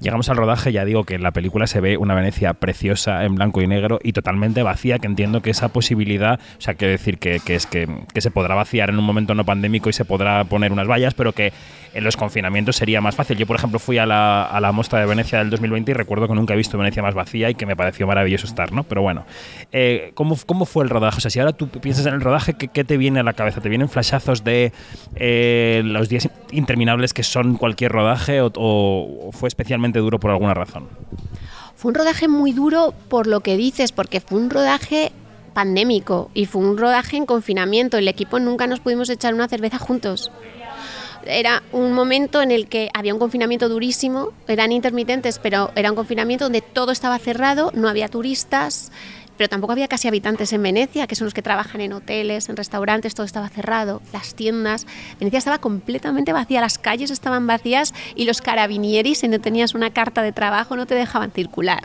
Llegamos 0.00 0.28
al 0.28 0.36
rodaje, 0.36 0.72
ya 0.72 0.84
digo 0.84 1.04
que 1.04 1.14
en 1.14 1.22
la 1.22 1.30
película 1.30 1.66
se 1.66 1.80
ve 1.80 1.96
una 1.96 2.14
Venecia 2.14 2.54
preciosa 2.54 3.24
en 3.24 3.34
blanco 3.34 3.62
y 3.62 3.66
negro 3.66 3.98
y 4.02 4.12
totalmente 4.12 4.62
vacía, 4.62 4.98
que 4.98 5.06
entiendo 5.06 5.40
que 5.42 5.50
esa 5.50 5.68
posibilidad, 5.68 6.40
o 6.58 6.60
sea, 6.60 6.74
quiero 6.74 6.92
decir 6.92 7.18
que, 7.18 7.40
es 7.46 7.66
que, 7.66 7.88
se 8.16 8.30
podrá 8.30 8.54
vaciar 8.54 8.90
en 8.90 8.98
un 8.98 9.04
momento 9.04 9.34
no 9.34 9.44
pandémico 9.44 9.90
y 9.90 9.92
se 9.92 10.04
podrá 10.04 10.44
poner 10.44 10.72
unas 10.72 10.88
vallas, 10.88 11.14
pero 11.14 11.32
que 11.32 11.52
en 11.94 12.02
los 12.02 12.16
confinamientos 12.16 12.76
sería 12.76 13.00
más 13.00 13.14
fácil. 13.14 13.36
Yo, 13.36 13.46
por 13.46 13.56
ejemplo, 13.56 13.78
fui 13.78 13.98
a 13.98 14.06
la, 14.06 14.44
a 14.44 14.60
la 14.60 14.72
muestra 14.72 14.98
de 14.98 15.06
Venecia 15.06 15.38
del 15.38 15.50
2020 15.50 15.92
y 15.92 15.94
recuerdo 15.94 16.26
que 16.26 16.34
nunca 16.34 16.54
he 16.54 16.56
visto 16.56 16.76
Venecia 16.76 17.02
más 17.02 17.14
vacía 17.14 17.50
y 17.50 17.54
que 17.54 17.66
me 17.66 17.76
pareció 17.76 18.06
maravilloso 18.06 18.46
estar, 18.46 18.72
¿no? 18.72 18.82
Pero 18.82 19.02
bueno, 19.02 19.24
eh, 19.70 20.10
¿cómo, 20.14 20.36
¿cómo 20.44 20.64
fue 20.64 20.82
el 20.82 20.90
rodaje? 20.90 21.18
O 21.18 21.20
sea, 21.20 21.30
si 21.30 21.38
ahora 21.38 21.52
tú 21.52 21.68
piensas 21.68 22.06
en 22.06 22.14
el 22.14 22.20
rodaje, 22.20 22.54
¿qué, 22.54 22.84
te 22.84 22.96
viene 22.96 23.20
a 23.20 23.22
la 23.22 23.34
cabeza? 23.34 23.60
¿Te 23.60 23.68
vienen 23.68 23.88
flashazos 23.88 24.42
de 24.42 24.72
eh, 25.14 25.82
los 25.84 26.08
días 26.08 26.28
interminables 26.50 27.14
que 27.14 27.22
son 27.22 27.56
cualquier 27.56 27.92
rodaje 27.92 28.40
o 28.42 29.30
fue 29.32 29.48
especialmente 29.48 29.83
duro 29.92 30.18
por 30.18 30.30
alguna 30.30 30.54
razón? 30.54 30.88
Fue 31.76 31.90
un 31.90 31.94
rodaje 31.94 32.28
muy 32.28 32.52
duro 32.52 32.94
por 33.08 33.26
lo 33.26 33.40
que 33.40 33.56
dices, 33.56 33.92
porque 33.92 34.20
fue 34.20 34.38
un 34.38 34.50
rodaje 34.50 35.12
pandémico 35.54 36.30
y 36.34 36.46
fue 36.46 36.62
un 36.62 36.76
rodaje 36.76 37.16
en 37.16 37.26
confinamiento. 37.26 37.96
El 37.96 38.08
equipo 38.08 38.38
nunca 38.38 38.66
nos 38.66 38.80
pudimos 38.80 39.08
echar 39.08 39.34
una 39.34 39.48
cerveza 39.48 39.78
juntos. 39.78 40.30
Era 41.26 41.62
un 41.72 41.92
momento 41.94 42.42
en 42.42 42.50
el 42.50 42.68
que 42.68 42.90
había 42.92 43.14
un 43.14 43.18
confinamiento 43.18 43.70
durísimo, 43.70 44.32
eran 44.46 44.72
intermitentes, 44.72 45.38
pero 45.38 45.70
era 45.74 45.90
un 45.90 45.96
confinamiento 45.96 46.44
donde 46.44 46.60
todo 46.60 46.92
estaba 46.92 47.18
cerrado, 47.18 47.70
no 47.74 47.88
había 47.88 48.08
turistas, 48.08 48.92
pero 49.36 49.48
tampoco 49.48 49.72
había 49.72 49.88
casi 49.88 50.08
habitantes 50.08 50.52
en 50.52 50.62
Venecia, 50.62 51.06
que 51.06 51.16
son 51.16 51.24
los 51.26 51.34
que 51.34 51.42
trabajan 51.42 51.80
en 51.80 51.92
hoteles, 51.92 52.48
en 52.48 52.56
restaurantes, 52.56 53.14
todo 53.14 53.26
estaba 53.26 53.48
cerrado, 53.48 54.00
las 54.12 54.34
tiendas. 54.34 54.86
Venecia 55.18 55.38
estaba 55.38 55.58
completamente 55.58 56.32
vacía, 56.32 56.60
las 56.60 56.78
calles 56.78 57.10
estaban 57.10 57.46
vacías 57.46 57.92
y 58.14 58.24
los 58.24 58.40
carabinieri, 58.40 59.14
si 59.14 59.28
no 59.28 59.40
tenías 59.40 59.74
una 59.74 59.90
carta 59.90 60.22
de 60.22 60.32
trabajo, 60.32 60.76
no 60.76 60.86
te 60.86 60.94
dejaban 60.94 61.32
circular. 61.32 61.82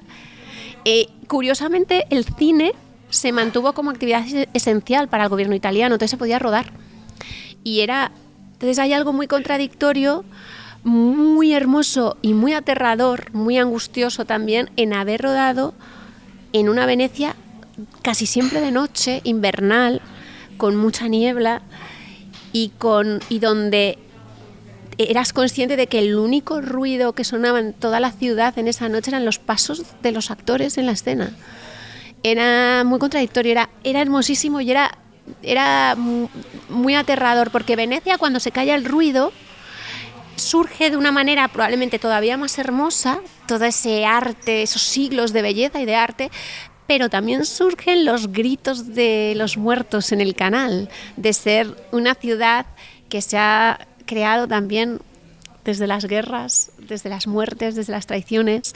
Eh, 0.85 1.07
curiosamente, 1.27 2.05
el 2.09 2.23
cine 2.25 2.73
se 3.09 3.31
mantuvo 3.31 3.73
como 3.73 3.89
actividad 3.89 4.25
es- 4.25 4.47
esencial 4.53 5.07
para 5.07 5.23
el 5.23 5.29
gobierno 5.29 5.55
italiano, 5.55 5.95
entonces 5.95 6.11
se 6.11 6.17
podía 6.17 6.39
rodar. 6.39 6.71
Y 7.63 7.81
era. 7.81 8.11
Entonces 8.53 8.77
hay 8.79 8.93
algo 8.93 9.13
muy 9.13 9.27
contradictorio, 9.27 10.23
muy 10.83 11.53
hermoso 11.53 12.17
y 12.21 12.33
muy 12.33 12.53
aterrador, 12.53 13.33
muy 13.33 13.57
angustioso 13.57 14.25
también 14.25 14.69
en 14.75 14.93
haber 14.93 15.21
rodado 15.21 15.73
en 16.53 16.69
una 16.69 16.85
Venecia 16.85 17.35
casi 18.01 18.25
siempre 18.25 18.61
de 18.61 18.71
noche, 18.71 19.21
invernal, 19.23 20.01
con 20.57 20.75
mucha 20.75 21.07
niebla 21.07 21.61
y, 22.51 22.69
con, 22.77 23.21
y 23.29 23.39
donde 23.39 23.97
eras 24.97 25.31
consciente 25.31 25.77
de 25.77 25.87
que 25.87 25.99
el 25.99 26.15
único 26.15 26.59
ruido 26.59 27.13
que 27.13 27.23
sonaba 27.23 27.59
en 27.59 27.71
toda 27.73 28.01
la 28.01 28.11
ciudad 28.11 28.57
en 28.59 28.67
esa 28.67 28.89
noche 28.89 29.11
eran 29.11 29.23
los 29.23 29.39
pasos 29.39 29.83
de 30.01 30.11
los 30.11 30.29
actores 30.29 30.77
en 30.77 30.85
la 30.85 30.91
escena. 30.91 31.31
Era 32.21 32.83
muy 32.83 32.99
contradictorio, 32.99 33.53
era, 33.53 33.69
era 33.85 34.01
hermosísimo 34.01 34.59
y 34.59 34.71
era, 34.71 34.97
era 35.41 35.95
mu- 35.95 36.27
muy 36.67 36.95
aterrador, 36.95 37.49
porque 37.49 37.77
Venecia 37.77 38.17
cuando 38.17 38.41
se 38.41 38.51
calla 38.51 38.75
el 38.75 38.83
ruido 38.83 39.31
surge 40.39 40.89
de 40.89 40.97
una 40.97 41.11
manera 41.11 41.47
probablemente 41.47 41.99
todavía 41.99 42.37
más 42.37 42.57
hermosa, 42.57 43.19
todo 43.47 43.65
ese 43.65 44.05
arte, 44.05 44.63
esos 44.63 44.81
siglos 44.81 45.33
de 45.33 45.41
belleza 45.41 45.81
y 45.81 45.85
de 45.85 45.95
arte, 45.95 46.31
pero 46.87 47.09
también 47.09 47.45
surgen 47.45 48.03
los 48.05 48.31
gritos 48.31 48.95
de 48.95 49.33
los 49.35 49.57
muertos 49.57 50.11
en 50.11 50.21
el 50.21 50.33
canal, 50.35 50.89
de 51.17 51.33
ser 51.33 51.75
una 51.91 52.15
ciudad 52.15 52.65
que 53.09 53.21
se 53.21 53.37
ha 53.37 53.87
creado 54.05 54.47
también 54.47 54.99
desde 55.63 55.85
las 55.85 56.05
guerras, 56.05 56.71
desde 56.79 57.09
las 57.09 57.27
muertes, 57.27 57.75
desde 57.75 57.91
las 57.91 58.07
traiciones. 58.07 58.73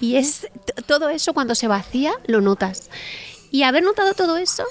Y 0.00 0.16
es 0.16 0.48
todo 0.86 1.08
eso 1.08 1.32
cuando 1.32 1.54
se 1.54 1.68
vacía, 1.68 2.12
lo 2.26 2.42
notas. 2.42 2.90
Y 3.50 3.62
haber 3.62 3.82
notado 3.82 4.12
todo 4.12 4.36
eso, 4.36 4.64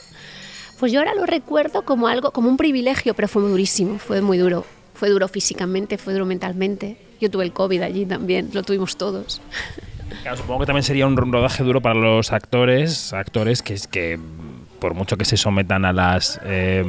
pues 0.78 0.92
yo 0.92 1.00
ahora 1.00 1.16
lo 1.16 1.26
recuerdo 1.26 1.84
como 1.86 2.08
algo, 2.08 2.32
como 2.32 2.50
un 2.50 2.58
privilegio, 2.58 3.16
pero 3.16 3.28
fue 3.28 3.42
muy 3.42 3.52
durísimo, 3.52 3.98
fue 3.98 4.22
muy 4.22 4.38
duro. 4.38 4.66
Fue 4.94 5.10
duro 5.10 5.28
físicamente, 5.28 5.98
fue 5.98 6.14
duro 6.14 6.26
mentalmente. 6.26 6.98
Yo 7.20 7.30
tuve 7.30 7.44
el 7.46 7.54
COVID 7.54 7.82
allí 7.82 8.06
también, 8.06 8.50
lo 8.54 8.64
tuvimos 8.64 8.98
todos. 8.98 9.42
Claro, 10.22 10.38
supongo 10.38 10.62
que 10.62 10.66
también 10.68 10.84
sería 10.84 11.08
un 11.08 11.18
rodaje 11.18 11.64
duro 11.64 11.82
para 11.82 11.96
los 11.96 12.32
actores, 12.32 13.14
actores 13.14 13.62
que 13.62 13.78
que 13.90 14.20
por 14.84 14.96
mucho 14.96 15.16
que 15.16 15.24
se 15.24 15.38
sometan 15.38 15.86
a 15.86 15.94
las 15.94 16.42
eh, 16.44 16.84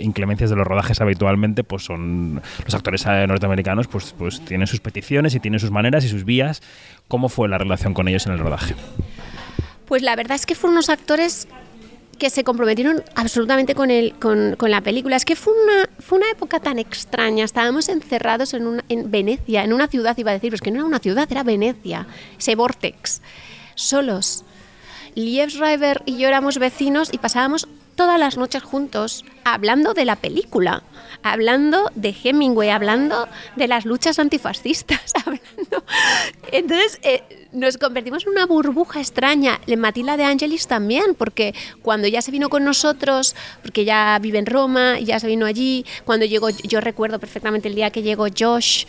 inclemencias 0.00 0.50
de 0.50 0.56
los 0.56 0.66
rodajes 0.66 1.00
habitualmente, 1.00 1.62
pues 1.62 1.84
son 1.84 2.42
los 2.64 2.74
actores 2.74 3.06
norteamericanos, 3.06 3.86
pues, 3.86 4.12
pues 4.18 4.44
tienen 4.44 4.66
sus 4.66 4.80
peticiones 4.80 5.32
y 5.36 5.38
tienen 5.38 5.60
sus 5.60 5.70
maneras 5.70 6.04
y 6.04 6.08
sus 6.08 6.24
vías. 6.24 6.62
¿Cómo 7.06 7.28
fue 7.28 7.48
la 7.48 7.58
relación 7.58 7.94
con 7.94 8.08
ellos 8.08 8.26
en 8.26 8.32
el 8.32 8.40
rodaje? 8.40 8.74
Pues 9.86 10.02
la 10.02 10.16
verdad 10.16 10.34
es 10.34 10.46
que 10.46 10.56
fueron 10.56 10.78
unos 10.78 10.90
actores 10.90 11.46
que 12.18 12.30
se 12.30 12.44
comprometieron 12.44 13.02
absolutamente 13.14 13.74
con, 13.74 13.90
el, 13.90 14.14
con, 14.18 14.56
con 14.56 14.70
la 14.70 14.80
película. 14.80 15.16
Es 15.16 15.24
que 15.24 15.36
fue 15.36 15.52
una, 15.52 15.88
fue 15.98 16.18
una 16.18 16.30
época 16.30 16.60
tan 16.60 16.78
extraña. 16.78 17.44
Estábamos 17.44 17.88
encerrados 17.88 18.54
en, 18.54 18.66
una, 18.66 18.84
en 18.88 19.10
Venecia, 19.10 19.64
en 19.64 19.72
una 19.72 19.88
ciudad, 19.88 20.16
iba 20.18 20.30
a 20.30 20.34
decir, 20.34 20.54
que 20.60 20.70
no 20.70 20.78
era 20.78 20.86
una 20.86 20.98
ciudad, 20.98 21.30
era 21.30 21.42
Venecia, 21.42 22.06
ese 22.38 22.54
vortex, 22.54 23.20
solos. 23.74 24.44
Liev 25.16 25.48
Schreiber 25.50 26.02
y 26.04 26.18
yo 26.18 26.28
éramos 26.28 26.58
vecinos 26.58 27.08
y 27.10 27.16
pasábamos 27.16 27.66
todas 27.96 28.20
las 28.20 28.36
noches 28.36 28.62
juntos 28.62 29.24
hablando 29.44 29.94
de 29.94 30.04
la 30.04 30.16
película, 30.16 30.82
hablando 31.22 31.90
de 31.94 32.14
Hemingway, 32.22 32.68
hablando 32.68 33.26
de 33.56 33.66
las 33.66 33.86
luchas 33.86 34.18
antifascistas. 34.18 35.14
Entonces 36.52 37.00
eh, 37.02 37.48
nos 37.52 37.78
convertimos 37.78 38.24
en 38.24 38.32
una 38.32 38.44
burbuja 38.44 39.00
extraña. 39.00 39.58
Matilda 39.78 40.18
de 40.18 40.24
Angelis 40.24 40.66
también, 40.66 41.14
porque 41.16 41.54
cuando 41.80 42.06
ya 42.06 42.20
se 42.20 42.30
vino 42.30 42.50
con 42.50 42.64
nosotros, 42.64 43.34
porque 43.62 43.86
ya 43.86 44.18
vive 44.20 44.38
en 44.38 44.46
Roma, 44.46 45.00
ya 45.00 45.18
se 45.18 45.26
vino 45.26 45.46
allí, 45.46 45.86
cuando 46.04 46.26
llegó, 46.26 46.50
yo 46.50 46.82
recuerdo 46.82 47.18
perfectamente 47.18 47.68
el 47.68 47.74
día 47.74 47.90
que 47.90 48.02
llegó 48.02 48.26
Josh 48.38 48.84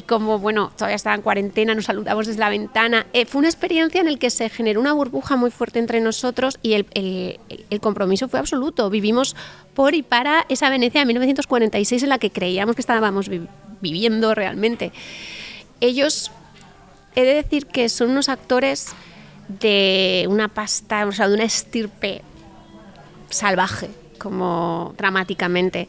y 0.00 0.02
como, 0.02 0.38
bueno, 0.38 0.72
todavía 0.76 0.96
estaba 0.96 1.14
en 1.14 1.20
cuarentena, 1.20 1.74
nos 1.74 1.84
saludamos 1.84 2.26
desde 2.26 2.40
la 2.40 2.48
ventana. 2.48 3.06
Eh, 3.12 3.26
fue 3.26 3.40
una 3.40 3.48
experiencia 3.48 4.00
en 4.00 4.10
la 4.10 4.18
que 4.18 4.30
se 4.30 4.48
generó 4.48 4.80
una 4.80 4.94
burbuja 4.94 5.36
muy 5.36 5.50
fuerte 5.50 5.78
entre 5.78 6.00
nosotros 6.00 6.58
y 6.62 6.72
el, 6.72 6.86
el- 6.94 7.80
compromiso 7.80 8.26
fue 8.28 8.38
absoluto. 8.38 8.88
Vivimos 8.88 9.36
por 9.74 9.94
y 9.94 10.02
para 10.02 10.46
esa 10.48 10.70
Venecia 10.70 11.00
de 11.02 11.06
1946 11.06 12.02
en 12.02 12.08
la 12.08 12.18
que 12.18 12.30
creíamos 12.30 12.76
que 12.76 12.80
estábamos 12.80 13.28
vi- 13.28 13.46
viviendo 13.82 14.34
realmente. 14.34 14.90
Ellos, 15.80 16.30
he 17.14 17.22
de 17.24 17.34
decir 17.34 17.66
que 17.66 17.88
son 17.90 18.10
unos 18.10 18.30
actores 18.30 18.86
de 19.48 20.26
una 20.30 20.48
pasta, 20.48 21.04
o 21.06 21.12
sea, 21.12 21.28
de 21.28 21.34
una 21.34 21.44
estirpe 21.44 22.22
salvaje, 23.28 23.90
como 24.18 24.94
dramáticamente 24.96 25.88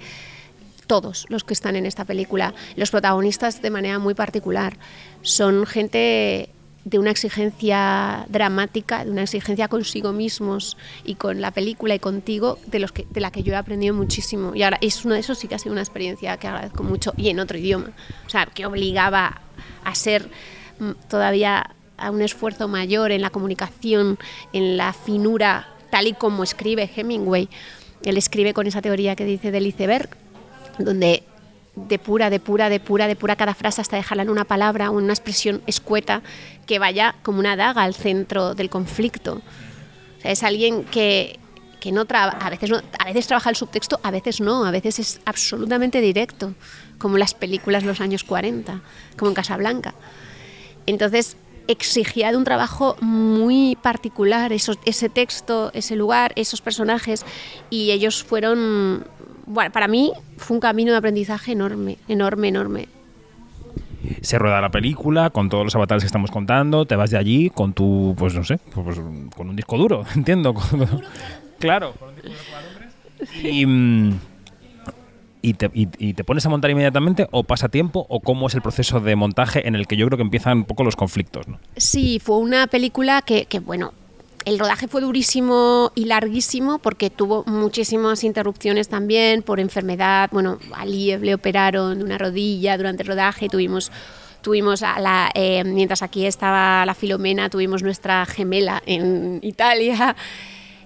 todos 0.91 1.25
los 1.29 1.45
que 1.45 1.53
están 1.53 1.77
en 1.77 1.85
esta 1.85 2.03
película, 2.03 2.53
los 2.75 2.91
protagonistas 2.91 3.61
de 3.61 3.69
manera 3.69 3.97
muy 3.97 4.13
particular, 4.13 4.75
son 5.21 5.65
gente 5.65 6.49
de 6.83 6.99
una 6.99 7.11
exigencia 7.11 8.25
dramática, 8.27 9.05
de 9.05 9.11
una 9.11 9.21
exigencia 9.21 9.69
consigo 9.69 10.11
mismos 10.11 10.75
y 11.05 11.15
con 11.15 11.39
la 11.39 11.51
película 11.51 11.95
y 11.95 11.99
contigo, 11.99 12.59
de, 12.65 12.79
los 12.79 12.91
que, 12.91 13.07
de 13.09 13.21
la 13.21 13.31
que 13.31 13.41
yo 13.41 13.53
he 13.53 13.55
aprendido 13.55 13.93
muchísimo. 13.93 14.53
Y 14.53 14.63
ahora 14.63 14.79
es 14.81 15.05
uno 15.05 15.13
de 15.13 15.21
esos 15.21 15.39
sí 15.39 15.47
que 15.47 15.55
ha 15.55 15.59
sido 15.59 15.71
una 15.71 15.81
experiencia 15.81 16.35
que 16.35 16.47
agradezco 16.47 16.83
mucho 16.83 17.13
y 17.15 17.29
en 17.29 17.39
otro 17.39 17.57
idioma. 17.57 17.91
O 18.25 18.29
sea, 18.29 18.47
que 18.47 18.65
obligaba 18.65 19.39
a 19.85 19.95
ser 19.95 20.29
mm, 20.79 21.07
todavía 21.07 21.73
a 21.97 22.11
un 22.11 22.21
esfuerzo 22.21 22.67
mayor 22.67 23.13
en 23.13 23.21
la 23.21 23.29
comunicación, 23.29 24.19
en 24.51 24.75
la 24.75 24.91
finura, 24.91 25.69
tal 25.89 26.07
y 26.07 26.13
como 26.15 26.43
escribe 26.43 26.91
Hemingway. 26.93 27.47
Él 28.03 28.17
escribe 28.17 28.53
con 28.53 28.67
esa 28.67 28.81
teoría 28.81 29.15
que 29.15 29.23
dice 29.23 29.51
del 29.51 29.67
iceberg, 29.67 30.17
donde 30.85 31.23
depura, 31.75 32.29
depura, 32.29 32.69
depura, 32.69 33.07
depura 33.07 33.35
cada 33.35 33.53
frase 33.53 33.81
hasta 33.81 33.95
dejarla 33.95 34.23
en 34.23 34.29
una 34.29 34.45
palabra 34.45 34.89
una 34.89 35.13
expresión 35.13 35.61
escueta 35.67 36.21
que 36.65 36.79
vaya 36.79 37.15
como 37.23 37.39
una 37.39 37.55
daga 37.55 37.83
al 37.83 37.93
centro 37.95 38.53
del 38.55 38.69
conflicto. 38.69 39.35
O 39.35 40.27
es 40.27 40.43
alguien 40.43 40.83
que, 40.83 41.39
que 41.79 41.91
no 41.91 42.05
a 42.11 42.49
veces 42.49 42.69
no, 42.69 42.81
a 42.99 43.05
veces 43.05 43.25
trabaja 43.27 43.49
el 43.49 43.55
subtexto, 43.55 43.99
a 44.03 44.11
veces 44.11 44.41
no, 44.41 44.65
a 44.65 44.71
veces 44.71 44.99
es 44.99 45.21
absolutamente 45.25 46.01
directo, 46.01 46.53
como 46.99 47.17
las 47.17 47.33
películas 47.33 47.83
de 47.83 47.87
los 47.89 48.01
años 48.01 48.23
40, 48.23 48.81
como 49.17 49.29
en 49.31 49.35
Casablanca. 49.35 49.95
Entonces 50.85 51.37
exigía 51.67 52.31
de 52.31 52.37
un 52.37 52.43
trabajo 52.43 52.97
muy 53.01 53.77
particular 53.81 54.51
esos- 54.51 54.79
ese 54.85 55.09
texto, 55.09 55.71
ese 55.73 55.95
lugar, 55.95 56.33
esos 56.35 56.59
personajes 56.61 57.23
y 57.69 57.91
ellos 57.91 58.23
fueron, 58.23 59.07
bueno, 59.51 59.71
para 59.71 59.87
mí 59.87 60.11
fue 60.37 60.55
un 60.55 60.61
camino 60.61 60.91
de 60.91 60.97
aprendizaje 60.97 61.51
enorme, 61.51 61.97
enorme, 62.07 62.47
enorme. 62.47 62.87
Se 64.21 64.39
rueda 64.39 64.59
la 64.61 64.69
película 64.71 65.29
con 65.29 65.49
todos 65.49 65.63
los 65.63 65.75
avatares 65.75 66.03
que 66.03 66.07
estamos 66.07 66.31
contando, 66.31 66.85
te 66.85 66.95
vas 66.95 67.11
de 67.11 67.17
allí 67.17 67.49
con 67.49 67.73
tu, 67.73 68.15
pues 68.17 68.33
no 68.33 68.43
sé, 68.43 68.57
pues, 68.73 68.99
con 69.35 69.49
un 69.49 69.55
disco 69.55 69.77
duro, 69.77 70.03
entiendo. 70.15 70.53
con- 70.53 71.01
claro, 71.59 71.93
con 71.99 72.09
un 72.09 72.15
disco 72.15 72.29
duro 72.31 72.43
para 72.51 72.65
Londres. 72.65 72.91
Y, 73.43 73.65
mm, 73.65 74.19
y 75.43 75.53
te, 75.53 75.69
y- 75.73 75.87
y 75.97 76.13
te 76.13 76.23
pones 76.23 76.45
a 76.45 76.49
montar 76.49 76.69
inmediatamente 76.71 77.27
o 77.31 77.43
pasa 77.43 77.69
tiempo 77.69 78.05
o 78.09 78.19
cómo 78.19 78.47
es 78.47 78.55
el 78.55 78.61
proceso 78.61 78.99
de 78.99 79.15
montaje 79.15 79.67
en 79.67 79.75
el 79.75 79.87
que 79.87 79.97
yo 79.97 80.05
creo 80.07 80.17
que 80.17 80.23
empiezan 80.23 80.59
un 80.59 80.65
poco 80.65 80.83
los 80.83 80.95
conflictos. 80.95 81.47
¿no? 81.47 81.59
Sí, 81.77 82.19
fue 82.23 82.37
una 82.37 82.67
película 82.67 83.21
que, 83.21 83.45
que, 83.45 83.59
bueno, 83.59 83.93
el 84.45 84.59
rodaje 84.59 84.87
fue 84.87 85.01
durísimo 85.01 85.91
y 85.95 86.05
larguísimo 86.05 86.79
porque 86.79 87.09
tuvo 87.09 87.43
muchísimas 87.45 88.23
interrupciones 88.23 88.89
también 88.89 89.43
por 89.43 89.59
enfermedad. 89.59 90.29
Bueno, 90.31 90.59
a 90.73 90.85
Liev 90.85 91.23
le 91.23 91.35
operaron 91.35 91.97
de 91.97 92.03
una 92.03 92.17
rodilla 92.17 92.77
durante 92.77 93.03
el 93.03 93.07
rodaje, 93.07 93.49
tuvimos 93.49 93.91
tuvimos 94.41 94.81
a 94.81 94.99
la 94.99 95.29
eh, 95.35 95.63
mientras 95.63 96.01
aquí 96.01 96.25
estaba 96.25 96.83
la 96.85 96.95
Filomena, 96.95 97.49
tuvimos 97.49 97.83
nuestra 97.83 98.25
gemela 98.25 98.81
en 98.85 99.39
Italia. 99.43 100.15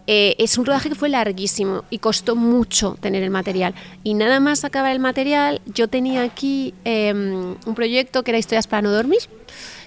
Eh, 0.07 0.35
es 0.37 0.57
un 0.59 0.65
rodaje 0.65 0.89
que 0.89 0.95
fue 0.95 1.09
larguísimo 1.09 1.83
y 1.89 1.97
costó 1.97 2.35
mucho 2.35 2.95
tener 2.99 3.23
el 3.23 3.31
material. 3.31 3.73
Y 4.03 4.13
nada 4.13 4.39
más 4.39 4.63
acabar 4.63 4.91
el 4.91 4.99
material, 4.99 5.61
yo 5.65 5.87
tenía 5.87 6.21
aquí 6.21 6.75
eh, 6.83 7.11
un 7.13 7.75
proyecto 7.75 8.23
que 8.23 8.31
era 8.31 8.37
Historias 8.37 8.67
para 8.67 8.83
no 8.83 8.91
dormir, 8.91 9.21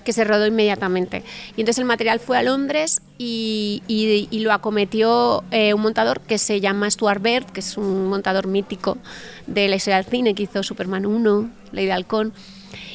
que 0.08 0.14
se 0.14 0.24
rodó 0.24 0.46
inmediatamente. 0.46 1.22
Y 1.54 1.60
entonces 1.60 1.80
el 1.80 1.84
material 1.84 2.18
fue 2.18 2.38
a 2.38 2.42
Londres 2.42 3.02
y, 3.18 3.82
y- 3.88 4.26
y 4.30 4.40
lo 4.40 4.54
acometió 4.54 5.44
eh, 5.50 5.74
un 5.74 5.82
montador 5.82 6.22
que 6.22 6.38
se 6.38 6.62
llama 6.62 6.90
Stuart 6.90 7.20
Baird, 7.22 7.44
que 7.44 7.60
es 7.60 7.76
un 7.76 8.08
montador 8.08 8.46
mítico 8.46 8.96
de 9.46 9.68
la 9.68 9.76
historia 9.76 9.96
del 9.96 10.06
cine, 10.06 10.34
que 10.34 10.44
hizo 10.44 10.62
Superman 10.62 11.04
1, 11.04 11.50
Ley 11.72 11.84
de 11.84 11.92
Halcón. 11.92 12.32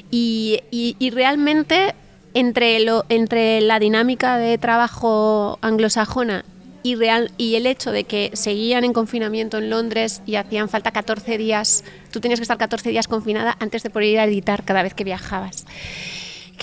Y, 0.10 0.62
y- 0.72 1.10
realmente 1.12 1.94
entre, 2.34 2.80
lo, 2.80 3.06
entre 3.10 3.62
la 3.62 3.78
dinámica 3.78 4.40
de 4.40 4.58
trabajo 4.58 5.60
anglosajona 5.62 6.46
y, 6.82 6.96
real, 6.96 7.30
y 7.38 7.54
el 7.54 7.68
hecho 7.68 7.92
de 7.92 8.06
que 8.06 8.32
seguían 8.34 8.86
en 8.86 8.92
confinamiento 8.94 9.60
en 9.60 9.70
Londres 9.70 10.24
y 10.26 10.34
hacían 10.38 10.68
falta 10.68 10.90
14 10.90 11.38
días, 11.38 11.84
tú 12.12 12.22
tenías 12.22 12.40
que 12.40 12.44
estar 12.44 12.58
14 12.58 12.90
días 12.90 13.08
confinada 13.08 13.56
antes 13.60 13.84
de 13.84 13.92
poder 13.92 14.08
ir 14.10 14.20
a 14.20 14.24
editar 14.26 14.64
cada 14.66 14.82
vez 14.82 14.96
que 14.96 15.04
viajabas 15.04 15.66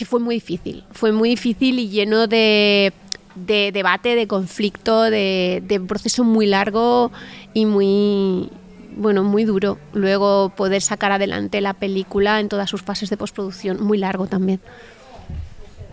que 0.00 0.06
fue 0.06 0.18
muy 0.18 0.36
difícil. 0.36 0.82
Fue 0.92 1.12
muy 1.12 1.28
difícil 1.28 1.78
y 1.78 1.90
lleno 1.90 2.26
de, 2.26 2.94
de 3.34 3.70
debate, 3.70 4.14
de 4.16 4.26
conflicto, 4.26 5.02
de, 5.02 5.62
un 5.78 5.86
proceso 5.86 6.24
muy 6.24 6.46
largo 6.46 7.12
y 7.52 7.66
muy, 7.66 8.48
bueno, 8.96 9.24
muy 9.24 9.44
duro. 9.44 9.76
Luego 9.92 10.54
poder 10.56 10.80
sacar 10.80 11.12
adelante 11.12 11.60
la 11.60 11.74
película 11.74 12.40
en 12.40 12.48
todas 12.48 12.70
sus 12.70 12.80
fases 12.80 13.10
de 13.10 13.18
postproducción, 13.18 13.82
muy 13.82 13.98
largo 13.98 14.26
también. 14.26 14.58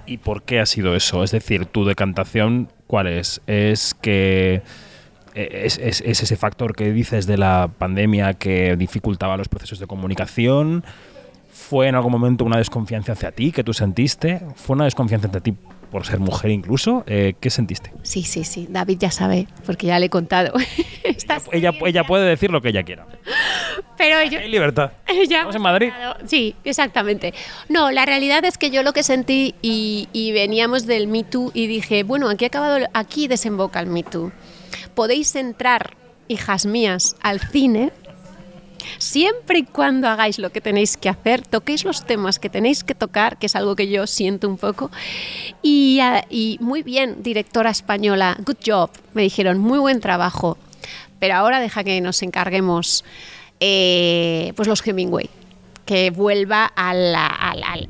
¿Y 0.06 0.20
por 0.20 0.44
qué 0.44 0.62
ha 0.62 0.66
sido 0.66 0.96
eso? 0.96 1.22
Es 1.22 1.32
decir, 1.32 1.66
tu 1.66 1.84
decantación, 1.84 2.70
¿cuál 2.88 3.08
es? 3.08 3.42
¿Es 3.46 3.94
que 3.94 4.62
es, 5.36 5.78
es- 5.80 6.00
es 6.00 6.24
ese 6.24 6.38
factor 6.38 6.78
que 6.78 6.94
dices 6.94 7.28
de 7.28 7.38
la 7.38 7.70
pandemia 7.78 8.36
que 8.36 8.78
dificultaba 8.78 9.36
los 9.36 9.50
procesos 9.50 9.80
de 9.80 9.86
comunicación? 9.88 10.86
¿Fue 11.70 11.90
en 11.90 11.96
algún 11.96 12.14
momento 12.14 12.46
una 12.46 12.58
desconfianza 12.60 13.12
hacia 13.12 13.34
ti 13.34 13.52
que 13.52 13.62
tú 13.62 13.74
sentiste? 13.74 14.42
¿Fue 14.56 14.76
una 14.76 14.86
desconfianza 14.86 15.28
hacia 15.28 15.42
ti 15.42 15.54
por 15.92 16.06
ser 16.06 16.20
mujer 16.20 16.50
incluso? 16.52 17.04
Eh, 17.08 17.34
¿Qué 17.42 17.50
sentiste? 17.50 17.92
Sí, 18.04 18.24
sí, 18.24 18.46
sí. 18.46 18.68
David 18.70 19.00
ya 19.00 19.12
sabe, 19.12 19.48
porque 19.66 19.88
ya 19.88 20.00
le 20.00 20.06
he 20.06 20.10
contado. 20.10 20.54
Ella, 21.52 21.72
ella 21.86 22.04
puede 22.06 22.28
decir 22.28 22.52
lo 22.52 22.62
que 22.62 22.70
ella 22.70 22.84
quiera. 22.84 23.06
Pero 23.98 24.24
yo, 24.30 24.40
Hay 24.40 24.50
libertad. 24.50 24.92
Estamos 25.08 25.56
en 25.56 25.62
Madrid. 25.62 25.92
Sí, 26.26 26.56
exactamente. 26.64 27.34
No, 27.68 27.92
la 27.92 28.06
realidad 28.06 28.46
es 28.46 28.58
que 28.58 28.70
yo 28.70 28.84
lo 28.84 28.94
que 28.94 29.04
sentí 29.04 29.56
y, 29.62 30.08
y 30.14 30.32
veníamos 30.32 30.86
del 30.86 31.08
Me 31.08 31.24
Too 31.24 31.52
y 31.54 31.68
dije, 31.68 32.04
bueno, 32.04 32.30
aquí 32.30 32.46
acabado, 32.46 32.86
aquí 32.94 33.28
desemboca 33.28 33.80
el 33.80 33.88
Me 33.88 34.04
Too. 34.04 34.32
Podéis 34.96 35.36
entrar, 35.36 35.96
hijas 36.28 36.66
mías, 36.66 37.16
al 37.22 37.40
cine 37.40 37.92
siempre 38.98 39.60
y 39.60 39.64
cuando 39.64 40.08
hagáis 40.08 40.40
lo 40.40 40.52
que 40.52 40.62
tenéis 40.62 40.98
que 40.98 41.10
hacer, 41.10 41.46
toquéis 41.46 41.84
los 41.84 42.06
temas 42.06 42.40
que 42.40 42.50
tenéis 42.50 42.84
que 42.84 42.96
tocar, 42.96 43.38
que 43.38 43.48
es 43.48 43.56
algo 43.56 43.76
que 43.76 43.88
yo 43.88 44.08
siento 44.08 44.48
un 44.48 44.58
poco. 44.58 44.92
Y, 45.62 46.00
ah, 46.02 46.26
muy 46.60 46.84
bien, 46.84 47.24
directora 47.24 47.70
española, 47.70 48.38
good 48.46 48.58
job, 48.66 48.90
me 49.14 49.22
dijeron, 49.24 49.58
muy 49.60 49.80
buen 49.80 50.00
trabajo. 50.00 50.58
Pero 51.20 51.36
ahora 51.36 51.60
deja 51.60 51.84
que 51.84 52.00
nos 52.02 52.22
encarguemos 52.22 53.04
eh, 53.60 54.54
pues 54.56 54.68
los 54.68 54.86
Hemingway 54.86 55.30
que 55.88 56.12
vuelva 56.12 56.74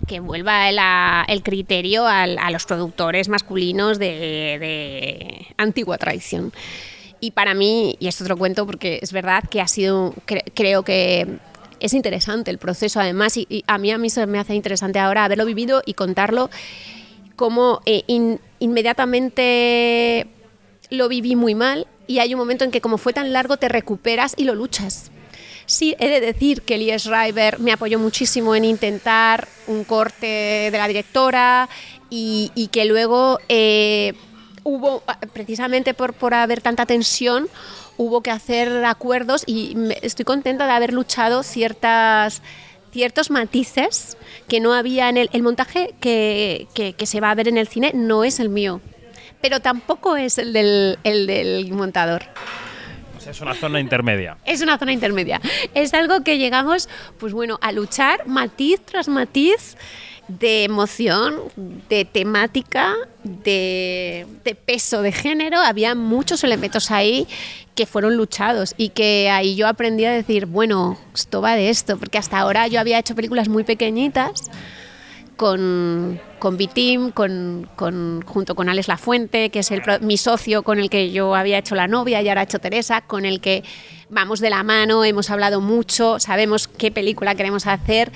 que 0.08 0.20
vuelva 0.20 1.26
el 1.28 1.42
criterio 1.42 2.06
a 2.08 2.52
los 2.52 2.66
productores 2.66 3.28
masculinos 3.28 3.98
de, 3.98 4.58
de 4.60 5.48
antigua 5.58 5.98
tradición. 5.98 6.54
Y 7.28 7.32
para 7.32 7.54
mí, 7.54 7.98
y 8.00 8.08
esto 8.08 8.24
te 8.24 8.30
lo 8.30 8.38
cuento 8.38 8.66
porque 8.66 9.00
es 9.02 9.12
verdad 9.12 9.44
que 9.52 9.60
ha 9.60 9.68
sido, 9.68 10.14
cre- 10.26 10.46
creo 10.56 10.84
que 10.84 11.28
es 11.82 11.94
interesante 11.94 12.52
el 12.52 12.58
proceso 12.58 13.02
además 13.02 13.36
y, 13.36 13.46
y 13.50 13.66
a 13.68 13.78
mí 13.78 13.92
a 13.92 13.98
mí 13.98 14.10
se 14.10 14.26
me 14.28 14.40
hace 14.40 14.56
interesante 14.56 14.98
ahora 14.98 15.26
haberlo 15.26 15.44
vivido 15.46 15.82
y 15.86 15.94
contarlo 15.94 16.50
como 17.36 17.82
eh, 17.86 18.04
in- 18.08 18.40
inmediatamente 18.60 20.26
lo 20.90 21.10
viví 21.10 21.36
muy 21.36 21.54
mal 21.54 21.86
y 22.08 22.20
hay 22.20 22.34
un 22.34 22.40
momento 22.40 22.64
en 22.64 22.72
que 22.72 22.80
como 22.80 22.98
fue 22.98 23.12
tan 23.12 23.34
largo 23.34 23.58
te 23.58 23.68
recuperas 23.68 24.34
y 24.38 24.46
lo 24.46 24.56
luchas. 24.56 25.12
Sí, 25.66 25.98
he 26.00 26.08
de 26.08 26.22
decir 26.22 26.62
que 26.62 26.78
Lee 26.78 26.98
Schreiber 26.98 27.60
me 27.60 27.74
apoyó 27.74 28.00
muchísimo 28.00 28.56
en 28.56 28.64
intentar 28.64 29.50
un 29.68 29.84
corte 29.84 30.70
de 30.72 30.78
la 30.78 30.88
directora 30.88 31.68
y, 32.10 32.54
y 32.56 32.68
que 32.70 32.86
luego 32.86 33.40
eh, 33.50 34.14
hubo, 34.68 35.02
precisamente 35.34 35.94
por, 35.94 36.14
por 36.14 36.34
haber 36.34 36.62
tanta 36.62 36.86
tensión, 36.86 37.48
hubo 37.98 38.22
que 38.22 38.32
hacer 38.32 38.84
acuerdos 38.86 39.44
y 39.48 39.74
me- 39.76 39.98
estoy 40.02 40.26
contenta 40.26 40.66
de 40.66 40.72
haber 40.74 40.94
luchado 40.94 41.42
ciertas 41.44 42.42
ciertos 42.92 43.30
matices 43.32 44.18
que 44.48 44.60
no 44.60 44.74
había 44.74 45.10
en 45.10 45.18
el, 45.18 45.30
el 45.34 45.44
montaje 45.44 45.94
que, 46.00 46.68
que- 46.74 46.94
que 46.94 47.06
se 47.06 47.20
va 47.20 47.32
a 47.32 47.36
ver 47.36 47.48
en 47.48 47.58
el 47.58 47.68
cine 47.68 47.92
no 47.94 48.24
es 48.24 48.40
el 48.40 48.50
mío 48.50 48.82
pero 49.42 49.60
tampoco 49.60 50.16
es 50.18 50.38
el 50.38 50.52
del, 50.54 50.98
el 51.04 51.28
del 51.28 51.72
montador 51.74 52.24
O 53.18 53.20
sea, 53.20 53.32
es 53.34 53.42
una 53.42 53.54
zona 53.54 53.80
intermedia. 53.80 54.38
es 54.46 54.62
una 54.62 54.78
zona 54.80 54.94
intermedia. 54.94 55.40
Es 55.76 55.94
algo 55.94 56.24
que 56.24 56.38
llegamos, 56.40 56.88
pues 57.20 57.34
bueno, 57.34 57.60
a 57.62 57.72
luchar 57.72 58.26
matiz 58.26 58.80
tras 58.84 59.08
matiz 59.10 59.76
de 60.28 60.64
emoción, 60.64 61.36
de 61.90 62.06
temática, 62.06 62.96
de, 63.24 64.26
peso 64.66 65.02
de 65.02 65.12
género. 65.12 65.60
Había 65.60 65.96
muchos 65.96 66.44
elementos 66.44 66.92
ahí 66.92 67.28
que 67.76 67.86
fueron 67.86 68.18
luchados 68.18 68.74
y 68.78 68.90
que 68.90 69.30
ahí 69.30 69.56
yo 69.56 69.68
aprendí 69.68 70.06
a 70.06 70.12
decir, 70.12 70.46
bueno, 70.46 70.98
esto 71.14 71.42
va 71.42 71.56
de 71.56 71.70
esto, 71.70 71.98
porque 71.98 72.18
hasta 72.18 72.40
ahora 72.40 72.68
yo 72.68 72.80
había 72.80 73.00
hecho 73.00 73.16
películas 73.16 73.48
muy 73.50 73.64
pequeñitas 73.64 74.50
con, 75.38 76.20
con 76.40 76.58
Bitim, 76.58 77.12
con, 77.12 77.70
con, 77.76 78.24
junto 78.26 78.56
con 78.56 78.68
Alex 78.68 78.88
Lafuente, 78.88 79.50
que 79.52 79.60
es 79.60 79.72
mi 80.02 80.18
socio 80.18 80.64
con 80.64 80.80
el 80.80 80.90
que 80.90 81.12
yo 81.12 81.36
había 81.36 81.60
hecho 81.60 81.76
La 81.76 81.88
novia 81.88 82.22
y 82.22 82.28
ahora 82.28 82.42
he 82.42 82.44
hecho 82.46 82.60
Teresa, 82.60 83.02
con 83.02 83.24
el 83.24 83.40
que 83.40 83.64
vamos 84.10 84.40
de 84.40 84.50
la 84.50 84.64
mano, 84.64 85.04
hemos 85.04 85.30
hablado 85.30 85.62
mucho, 85.62 86.20
sabemos 86.20 86.68
qué 86.68 86.92
película 86.92 87.36
queremos 87.36 87.68
hacer 87.68 88.12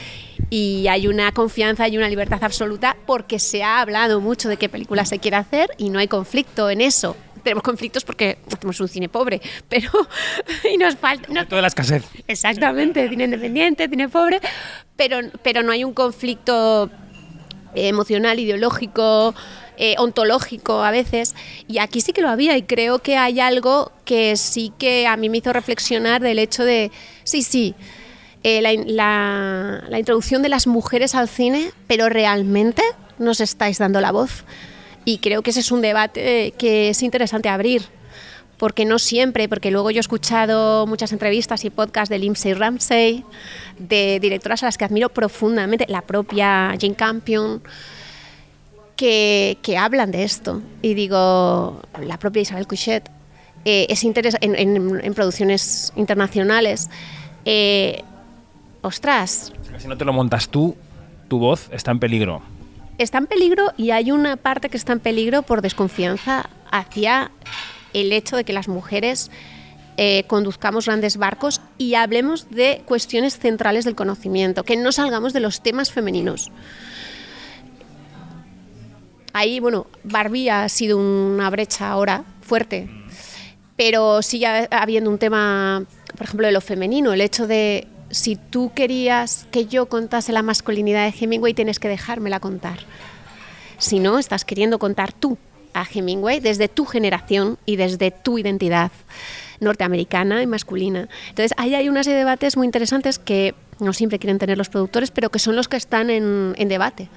y 0.54 0.86
hay 0.90 1.08
una 1.08 1.32
confianza 1.32 1.88
y 1.88 1.98
una 1.98 2.10
libertad 2.10 2.44
absoluta 2.44 2.98
porque 3.08 3.40
se 3.40 3.64
ha 3.64 3.80
hablado 3.80 4.20
mucho 4.20 4.50
de 4.50 4.58
qué 4.58 4.68
película 4.68 5.06
se 5.06 5.18
quiere 5.18 5.38
hacer 5.38 5.70
y 5.78 5.90
no 5.90 5.98
hay 5.98 6.10
conflicto 6.10 6.70
en 6.70 6.82
eso. 6.82 7.16
Tenemos 7.42 7.64
conflictos 7.64 8.04
porque 8.04 8.38
hacemos 8.54 8.80
un 8.82 8.90
cine 8.90 9.08
pobre, 9.08 9.42
pero 9.70 9.90
y 10.70 10.78
nos 10.78 10.98
falta, 10.98 11.46
Toda 11.46 11.62
la 11.62 11.70
escasez. 11.70 12.04
Exactamente, 12.28 13.08
cine 13.08 13.24
independiente, 13.24 13.88
cine 13.88 14.10
pobre, 14.10 14.42
pero, 14.98 15.20
pero 15.42 15.64
no 15.64 15.72
hay 15.72 15.86
un 15.86 15.94
conflicto 15.94 16.92
eh, 17.74 17.88
emocional, 17.88 18.38
ideológico, 18.38 19.34
eh, 19.78 19.96
ontológico 20.00 20.84
a 20.84 20.92
veces. 20.92 21.34
Y 21.70 21.78
aquí 21.78 22.02
sí 22.02 22.12
que 22.12 22.22
lo 22.22 22.28
había 22.28 22.58
y 22.58 22.64
creo 22.64 23.00
que 23.00 23.16
hay 23.16 23.40
algo 23.40 23.94
que 24.04 24.36
sí 24.36 24.74
que 24.78 25.08
a 25.08 25.16
mí 25.16 25.30
me 25.30 25.38
hizo 25.38 25.54
reflexionar 25.54 26.22
del 26.22 26.40
hecho 26.40 26.66
de, 26.66 26.92
sí, 27.24 27.42
sí, 27.42 27.74
eh, 28.44 28.62
la, 28.62 28.74
la- 28.74 29.84
la 29.90 30.00
introducción 30.00 30.42
de 30.42 30.50
las 30.50 30.68
mujeres 30.68 31.16
al 31.16 31.28
cine, 31.30 31.72
pero 31.88 32.10
realmente 32.10 32.82
nos 33.20 33.40
estáis 33.40 33.78
dando 33.78 34.02
la 34.02 34.12
voz. 34.12 34.46
Y 35.06 35.18
creo 35.20 35.42
que 35.42 35.50
ese 35.52 35.60
es 35.62 35.72
un 35.72 35.82
debate 35.82 36.54
que 36.58 36.90
es 36.90 37.02
interesante 37.04 37.50
abrir 37.50 37.84
porque 38.58 38.86
no 38.86 39.00
siempre, 39.00 39.50
porque 39.50 39.72
luego 39.72 39.90
yo 39.90 39.98
he 39.98 40.02
escuchado 40.02 40.86
muchas 40.86 41.12
entrevistas 41.12 41.66
y 41.66 41.72
podcasts 41.72 42.10
de 42.12 42.20
Lindsay 42.20 42.54
Ramsey, 42.54 43.26
de 43.80 44.20
directoras 44.22 44.62
a 44.62 44.68
las 44.68 44.78
que 44.78 44.86
admiro 44.86 45.10
profundamente, 45.10 45.86
la 45.90 46.04
propia 46.04 46.76
Jane 46.80 46.94
Campion, 46.94 47.64
que, 48.96 49.58
que 49.64 49.78
hablan 49.78 50.12
de 50.12 50.24
esto. 50.24 50.62
Y 50.84 50.94
digo, 50.94 51.82
la 52.06 52.20
propia 52.20 52.44
Isabel 52.44 52.68
Couchet, 52.68 53.10
eh, 53.66 53.88
es 53.90 54.04
en, 54.04 54.14
en- 54.56 55.02
en 55.04 55.14
producciones 55.16 55.92
internacionales. 55.96 56.90
eh, 57.46 58.04
ostras, 58.82 59.54
Si 59.78 59.88
no 59.88 59.98
te 59.98 60.06
lo 60.06 60.14
montas 60.14 60.50
tú, 60.50 60.76
tu 61.28 61.40
voz 61.40 61.70
está 61.72 61.92
en 61.92 62.00
peligro. 62.00 62.42
está 62.98 63.18
en 63.18 63.28
peligro 63.28 63.72
y 63.78 63.92
hay 63.92 64.12
una 64.12 64.38
parte 64.38 64.70
que 64.70 64.78
está 64.78 64.94
en 64.94 65.00
peligro 65.00 65.42
por 65.44 65.62
desconfianza 65.62 66.50
hacia 66.72 67.32
el 67.94 68.12
hecho 68.12 68.36
de 68.36 68.44
que 68.44 68.54
las 68.54 68.68
mujeres 68.68 69.32
eh, 69.98 70.24
conduzcamos 70.28 70.86
grandes 70.86 71.18
barcos 71.18 71.62
y 71.78 71.96
hablemos 71.96 72.50
de 72.50 72.82
cuestiones 72.86 73.38
centrales 73.38 73.86
del 73.86 73.96
conocimiento, 73.96 74.64
que 74.64 74.78
no 74.78 74.92
salgamos 74.92 75.34
de 75.34 75.42
los 75.42 75.62
temas 75.62 75.92
femeninos. 75.92 76.52
Ahí, 79.34 79.60
bueno, 79.60 79.88
Barbie 80.04 80.50
ha 80.50 80.68
sido 80.70 80.98
una 80.98 81.50
brecha 81.50 81.90
ahora 81.90 82.24
fuerte, 82.42 82.90
pero 83.76 84.22
sigue 84.22 84.68
habiendo 84.72 85.10
un 85.10 85.18
tema, 85.18 85.84
por 86.18 86.24
ejemplo, 86.24 86.48
de 86.48 86.54
lo 86.54 86.62
femenino, 86.62 87.14
el 87.14 87.22
hecho 87.22 87.48
de 87.48 87.88
si 88.12 88.36
tú 88.36 88.72
querías 88.74 89.48
que 89.52 89.66
yo 89.66 89.88
contase 89.88 90.32
la 90.32 90.44
masculinidad 90.44 91.12
de 91.12 91.18
Hemingway, 91.18 91.54
tienes 91.54 91.80
que 91.80 91.88
dejármela 91.88 92.40
contar. 92.40 92.80
Si 93.78 94.00
no, 94.00 94.20
estás 94.20 94.46
queriendo 94.46 94.80
contar 94.80 95.14
tú 95.14 95.38
a 95.74 95.86
Hemingway 95.92 96.40
desde 96.40 96.68
tu 96.68 96.86
generación 96.86 97.58
y 97.66 97.78
desde 97.78 98.12
tu 98.12 98.38
identidad 98.38 98.92
norteamericana 99.60 100.44
y 100.44 100.48
masculina. 100.48 101.08
Entonces, 101.30 101.54
ahí 101.58 101.76
hay 101.76 101.88
una 101.88 102.02
debates 102.02 102.58
muy 102.58 102.66
interesantes 102.66 103.20
que 103.20 103.56
no 103.80 103.94
siempre 103.94 104.20
quieren 104.20 104.38
tener 104.38 104.58
los 104.58 104.70
productores, 104.70 105.12
pero 105.12 105.30
que 105.30 105.40
son 105.40 105.56
los 105.56 105.68
que 105.68 105.78
están 105.78 106.10
en 106.10 106.68
debate. 106.68 107.10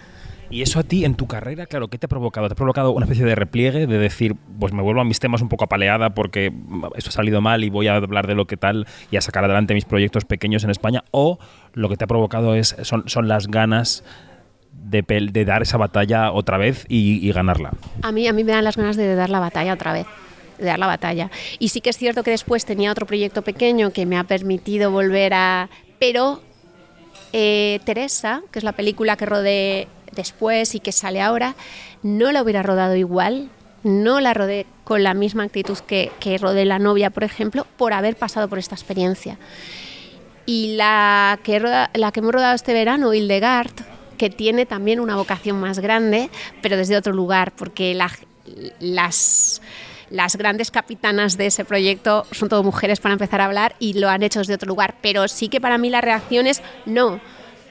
Y 0.55 0.63
eso 0.63 0.79
a 0.79 0.85
ti, 0.85 1.05
en 1.05 1.17
tu 1.17 1.27
carrera, 1.27 1.67
claro, 1.67 1.89
¿qué 1.89 1.99
te 1.99 2.07
ha 2.07 2.09
provocado? 2.09 2.47
¿Te 2.47 2.53
ha 2.53 2.55
provocado 2.55 2.93
una 2.93 3.07
especie 3.07 3.25
de 3.25 3.35
repliegue, 3.35 3.89
de 3.89 3.99
decir, 3.99 4.37
pues 4.61 4.73
me 4.73 4.83
vuelvo 4.83 5.01
a 5.01 5.05
mis 5.05 5.19
temas 5.19 5.43
un 5.43 5.49
poco 5.49 5.65
apaleada 5.65 6.11
porque 6.11 6.53
esto 6.95 7.11
ha 7.11 7.13
salido 7.13 7.41
mal 7.41 7.65
y 7.65 7.71
voy 7.71 7.89
a 7.89 7.97
hablar 7.97 8.29
de 8.29 8.37
lo 8.37 8.47
que 8.47 8.57
tal 8.57 8.87
y 9.11 9.17
a 9.17 9.21
sacar 9.21 9.45
adelante 9.45 9.75
mis 9.75 9.85
proyectos 9.85 10.25
pequeños 10.25 10.63
en 10.63 10.71
España? 10.71 11.03
¿O 11.11 11.41
lo 11.73 11.89
que 11.89 11.97
te 11.97 12.05
ha 12.05 12.07
provocado 12.07 12.55
es, 12.55 12.77
son, 12.83 13.09
son 13.09 13.27
las 13.27 13.49
ganas 13.49 14.05
de, 14.71 15.03
de 15.03 15.45
dar 15.45 15.63
esa 15.63 15.77
batalla 15.77 16.31
otra 16.31 16.57
vez 16.57 16.87
y, 16.89 17.29
ganarla? 17.33 17.73
A 18.03 18.13
mí, 18.13 18.29
a 18.29 18.33
mí 18.33 18.45
me 18.45 18.53
dan 18.53 18.63
las 18.63 18.77
ganas 18.77 18.97
de 18.97 19.13
dar 19.17 19.31
la 19.31 19.41
batalla 19.41 19.73
otra 19.73 19.93
vez 19.93 20.07
de 20.59 20.67
dar 20.67 20.79
la 20.79 20.87
batalla. 20.87 21.33
Y 21.59 21.71
sí 21.71 21.81
que 21.81 21.91
es 21.91 21.99
cierto 21.99 22.23
que 22.23 22.31
después 22.31 22.65
tenía 22.65 22.93
otro 22.93 23.07
proyecto 23.07 23.43
pequeño 23.43 23.91
que 23.91 24.07
me 24.07 24.17
ha 24.17 24.23
permitido 24.23 24.93
volver 24.93 25.35
a... 25.35 25.69
Pero 25.99 26.43
eh, 27.33 27.81
Teresa, 27.83 28.43
que 28.53 28.61
es 28.61 28.65
la 28.65 28.71
película 28.71 29.17
que 29.17 29.27
rodé 29.27 29.89
después 30.15 30.75
y 30.75 30.81
que 30.81 30.93
sale 30.93 31.21
ahora, 31.21 31.55
no 32.03 32.33
la 32.33 32.43
hubiera 32.43 32.63
rodado 32.63 32.97
igual, 32.97 33.51
no 33.83 34.21
la 34.21 34.35
rodé 34.35 34.67
con 34.85 35.03
la 35.03 35.15
misma 35.15 35.45
actitud 35.45 35.79
que, 35.79 36.13
que 36.21 36.39
rodé 36.39 36.65
La 36.65 36.79
novia, 36.79 37.11
por 37.11 37.25
ejemplo, 37.25 37.67
por 37.77 37.93
haber 37.93 38.17
pasado 38.17 38.49
por 38.49 38.59
esta 38.59 38.75
experiencia. 38.75 39.39
Y 40.47 40.77
la 40.77 41.39
que, 41.43 41.59
roda, 41.59 41.91
la 41.95 42.13
que 42.13 42.21
hemos 42.21 42.33
rodado 42.33 42.55
este 42.55 42.73
verano, 42.73 43.15
Hildegard, 43.15 43.73
que 44.19 44.31
tiene 44.31 44.67
también 44.67 45.01
una 45.01 45.17
vocación 45.17 45.59
más 45.59 45.79
grande, 45.79 46.31
pero 46.63 46.77
desde 46.77 46.97
otro 46.97 47.13
lugar, 47.13 47.53
porque 47.53 47.95
la, 47.95 48.11
las 48.79 49.61
las 50.11 50.37
grandes 50.37 50.71
capitanas 50.71 51.37
de 51.37 51.47
ese 51.47 51.65
proyecto 51.65 52.27
son 52.31 52.49
todo 52.49 52.63
mujeres 52.63 53.01
para 53.01 53.15
empezar 53.15 53.41
a 53.41 53.47
hablar 53.47 53.75
y 53.79 53.95
lo 53.95 54.09
han 54.09 54.23
hecho 54.23 54.39
desde 54.39 54.55
otro 54.55 54.69
lugar. 54.69 54.97
Pero 55.01 55.27
sí 55.29 55.49
que 55.49 55.61
para 55.61 55.79
mí 55.79 55.91
la 55.91 56.01
reacción 56.01 56.47
es 56.47 56.63
no. 56.87 57.21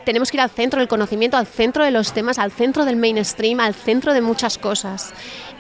Tenemos 0.06 0.32
que 0.32 0.38
ir 0.38 0.42
al 0.42 0.50
centro 0.50 0.80
del 0.80 0.88
conocimiento, 0.88 1.38
al 1.38 1.48
centro 1.48 1.84
de 1.84 1.92
los 1.92 2.14
temas, 2.14 2.40
al 2.40 2.52
centro 2.52 2.86
del 2.86 2.96
mainstream, 2.96 3.60
al 3.60 3.74
centro 3.74 4.14
de 4.14 4.22
muchas 4.22 4.58
cosas 4.58 5.14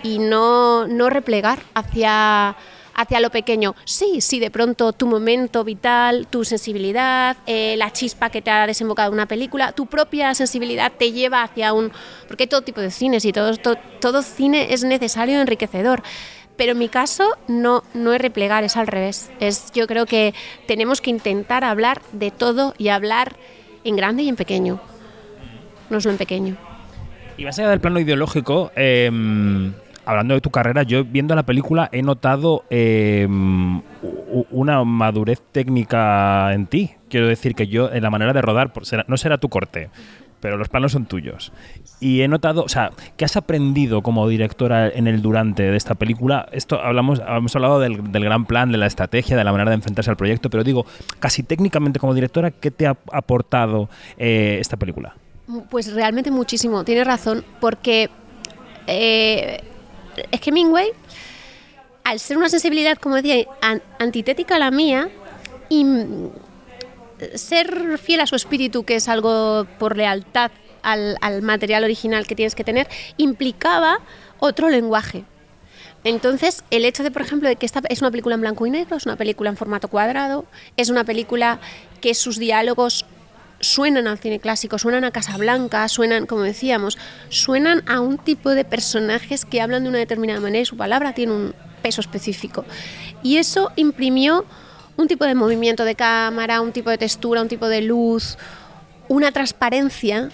y 0.03 0.19
no, 0.19 0.87
no 0.87 1.09
replegar 1.09 1.59
hacia, 1.73 2.55
hacia 2.93 3.19
lo 3.19 3.29
pequeño. 3.29 3.75
Sí, 3.85 4.21
sí, 4.21 4.39
de 4.39 4.51
pronto 4.51 4.93
tu 4.93 5.07
momento 5.07 5.63
vital, 5.63 6.27
tu 6.27 6.43
sensibilidad, 6.45 7.37
eh, 7.47 7.75
la 7.77 7.91
chispa 7.91 8.29
que 8.29 8.41
te 8.41 8.51
ha 8.51 8.67
desembocado 8.67 9.11
una 9.11 9.27
película, 9.27 9.71
tu 9.71 9.85
propia 9.87 10.33
sensibilidad 10.35 10.91
te 10.91 11.11
lleva 11.11 11.43
hacia 11.43 11.73
un... 11.73 11.91
Porque 12.27 12.43
hay 12.43 12.47
todo 12.47 12.61
tipo 12.61 12.81
de 12.81 12.91
cines 12.91 13.25
y 13.25 13.31
todo, 13.31 13.55
todo, 13.57 13.77
todo 13.99 14.21
cine 14.21 14.73
es 14.73 14.83
necesario 14.83 15.39
enriquecedor. 15.41 16.03
Pero 16.55 16.73
en 16.73 16.77
mi 16.77 16.89
caso 16.89 17.35
no, 17.47 17.83
no 17.95 18.13
es 18.13 18.21
replegar, 18.21 18.63
es 18.63 18.77
al 18.77 18.85
revés. 18.85 19.31
Es, 19.39 19.71
yo 19.71 19.87
creo 19.87 20.05
que 20.05 20.35
tenemos 20.67 21.01
que 21.01 21.09
intentar 21.09 21.63
hablar 21.63 22.01
de 22.11 22.29
todo 22.29 22.75
y 22.77 22.89
hablar 22.89 23.35
en 23.83 23.95
grande 23.95 24.23
y 24.23 24.29
en 24.29 24.35
pequeño, 24.35 24.79
no 25.89 26.01
solo 26.01 26.13
en 26.13 26.17
pequeño. 26.17 26.55
Y 27.37 27.45
más 27.45 27.57
allá 27.57 27.69
del 27.69 27.79
plano 27.79 27.99
ideológico, 27.99 28.71
eh, 28.75 29.09
hablando 30.05 30.33
de 30.33 30.41
tu 30.41 30.49
carrera, 30.49 30.83
yo 30.83 31.03
viendo 31.03 31.35
la 31.35 31.43
película 31.43 31.89
he 31.91 32.01
notado 32.01 32.63
eh, 32.69 33.27
una 34.51 34.83
madurez 34.83 35.41
técnica 35.51 36.53
en 36.53 36.67
ti. 36.67 36.91
Quiero 37.09 37.27
decir 37.27 37.55
que 37.55 37.67
yo, 37.67 37.91
en 37.91 38.03
la 38.03 38.09
manera 38.09 38.33
de 38.33 38.41
rodar, 38.41 38.71
no 39.07 39.17
será 39.17 39.37
tu 39.37 39.49
corte, 39.49 39.89
pero 40.43 40.57
los 40.57 40.67
planos 40.67 40.91
son 40.91 41.05
tuyos. 41.05 41.53
Y 42.01 42.19
he 42.19 42.27
notado, 42.27 42.65
o 42.65 42.67
sea, 42.67 42.91
¿qué 43.15 43.23
has 43.23 43.37
aprendido 43.37 44.01
como 44.01 44.27
directora 44.27 44.89
en 44.89 45.07
el 45.07 45.21
durante 45.21 45.63
de 45.63 45.77
esta 45.77 45.95
película? 45.95 46.49
Esto 46.51 46.81
hablamos, 46.81 47.21
hemos 47.25 47.55
hablado 47.55 47.79
del, 47.79 48.11
del, 48.11 48.25
gran 48.25 48.45
plan, 48.45 48.69
de 48.69 48.77
la 48.77 48.87
estrategia, 48.87 49.37
de 49.37 49.43
la 49.45 49.53
manera 49.53 49.69
de 49.69 49.75
enfrentarse 49.75 50.11
al 50.11 50.17
proyecto, 50.17 50.49
pero 50.49 50.65
digo, 50.65 50.85
casi 51.21 51.43
técnicamente 51.43 51.97
como 51.97 52.13
directora, 52.13 52.51
¿qué 52.51 52.71
te 52.71 52.87
ha 52.87 52.97
aportado 53.13 53.87
eh, 54.17 54.57
esta 54.59 54.75
película? 54.75 55.15
Pues 55.69 55.93
realmente 55.93 56.29
muchísimo, 56.29 56.83
tienes 56.83 57.07
razón, 57.07 57.45
porque 57.61 58.09
eh, 58.87 59.63
es 60.29 60.41
que 60.41 60.51
Mingway, 60.51 60.89
al 62.03 62.19
ser 62.19 62.37
una 62.37 62.49
sensibilidad, 62.49 62.97
como 62.97 63.15
decía, 63.15 63.45
an 63.61 63.81
antitética 63.97 64.57
a 64.57 64.59
la 64.59 64.71
mía, 64.71 65.07
y 65.69 65.85
ser 67.35 67.97
fiel 67.97 68.21
a 68.21 68.27
su 68.27 68.35
espíritu, 68.35 68.83
que 68.83 68.95
es 68.95 69.07
algo 69.07 69.65
por 69.79 69.97
lealtad 69.97 70.51
al, 70.81 71.17
al 71.21 71.41
material 71.41 71.83
original 71.83 72.27
que 72.27 72.35
tienes 72.35 72.55
que 72.55 72.63
tener, 72.63 72.87
implicaba 73.17 73.99
otro 74.39 74.69
lenguaje. 74.69 75.25
Entonces, 76.03 76.63
el 76.69 76.83
hecho 76.83 77.03
de, 77.03 77.11
por 77.11 77.21
ejemplo, 77.21 77.47
de 77.47 77.55
que 77.55 77.65
esta 77.65 77.81
es 77.87 78.01
una 78.01 78.11
película 78.11 78.35
en 78.35 78.41
blanco 78.41 78.65
y 78.65 78.69
negro, 78.69 78.97
es 78.97 79.05
una 79.05 79.15
película 79.15 79.49
en 79.49 79.55
formato 79.55 79.87
cuadrado, 79.87 80.45
es 80.75 80.89
una 80.89 81.05
película 81.05 81.59
que 82.01 82.13
sus 82.13 82.37
diálogos 82.37 83.05
suenan 83.61 84.07
al 84.07 84.19
cine 84.19 84.39
clásico, 84.39 84.77
suenan 84.77 85.05
a 85.05 85.11
Casablanca, 85.11 85.87
suenan, 85.87 86.25
como 86.25 86.41
decíamos, 86.41 86.97
suenan 87.29 87.83
a 87.87 88.01
un 88.01 88.17
tipo 88.17 88.49
de 88.49 88.65
personajes 88.65 89.45
que 89.45 89.61
hablan 89.61 89.83
de 89.83 89.89
una 89.89 89.99
determinada 89.99 90.41
manera 90.41 90.61
y 90.61 90.65
su 90.65 90.75
palabra 90.75 91.13
tiene 91.13 91.31
un 91.31 91.55
peso 91.81 92.01
específico. 92.01 92.65
Y 93.21 93.37
eso 93.37 93.71
imprimió 93.77 94.45
un 94.97 95.07
tipo 95.07 95.25
de 95.25 95.35
movimiento 95.35 95.85
de 95.85 95.95
cámara, 95.95 96.61
un 96.61 96.71
tipo 96.71 96.89
de 96.89 96.97
textura, 96.97 97.41
un 97.41 97.47
tipo 97.47 97.67
de 97.67 97.81
luz, 97.81 98.37
una 99.07 99.31
transparencia 99.31 100.29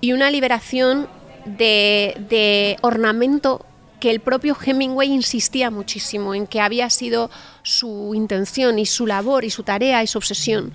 y 0.00 0.12
una 0.12 0.30
liberación 0.30 1.08
de, 1.44 2.76
ornamento 2.82 3.64
que 4.00 4.10
el 4.10 4.20
propio 4.20 4.56
Hemingway 4.62 5.10
insistía 5.10 5.70
muchísimo 5.70 6.34
en 6.34 6.46
que 6.46 6.60
había 6.60 6.90
sido 6.90 7.30
su 7.62 8.12
intención 8.14 8.78
y 8.78 8.86
su 8.86 9.06
labor 9.06 9.44
y 9.44 9.50
su 9.50 9.62
tarea 9.62 10.02
y 10.02 10.06
su 10.06 10.18
obsesión 10.18 10.72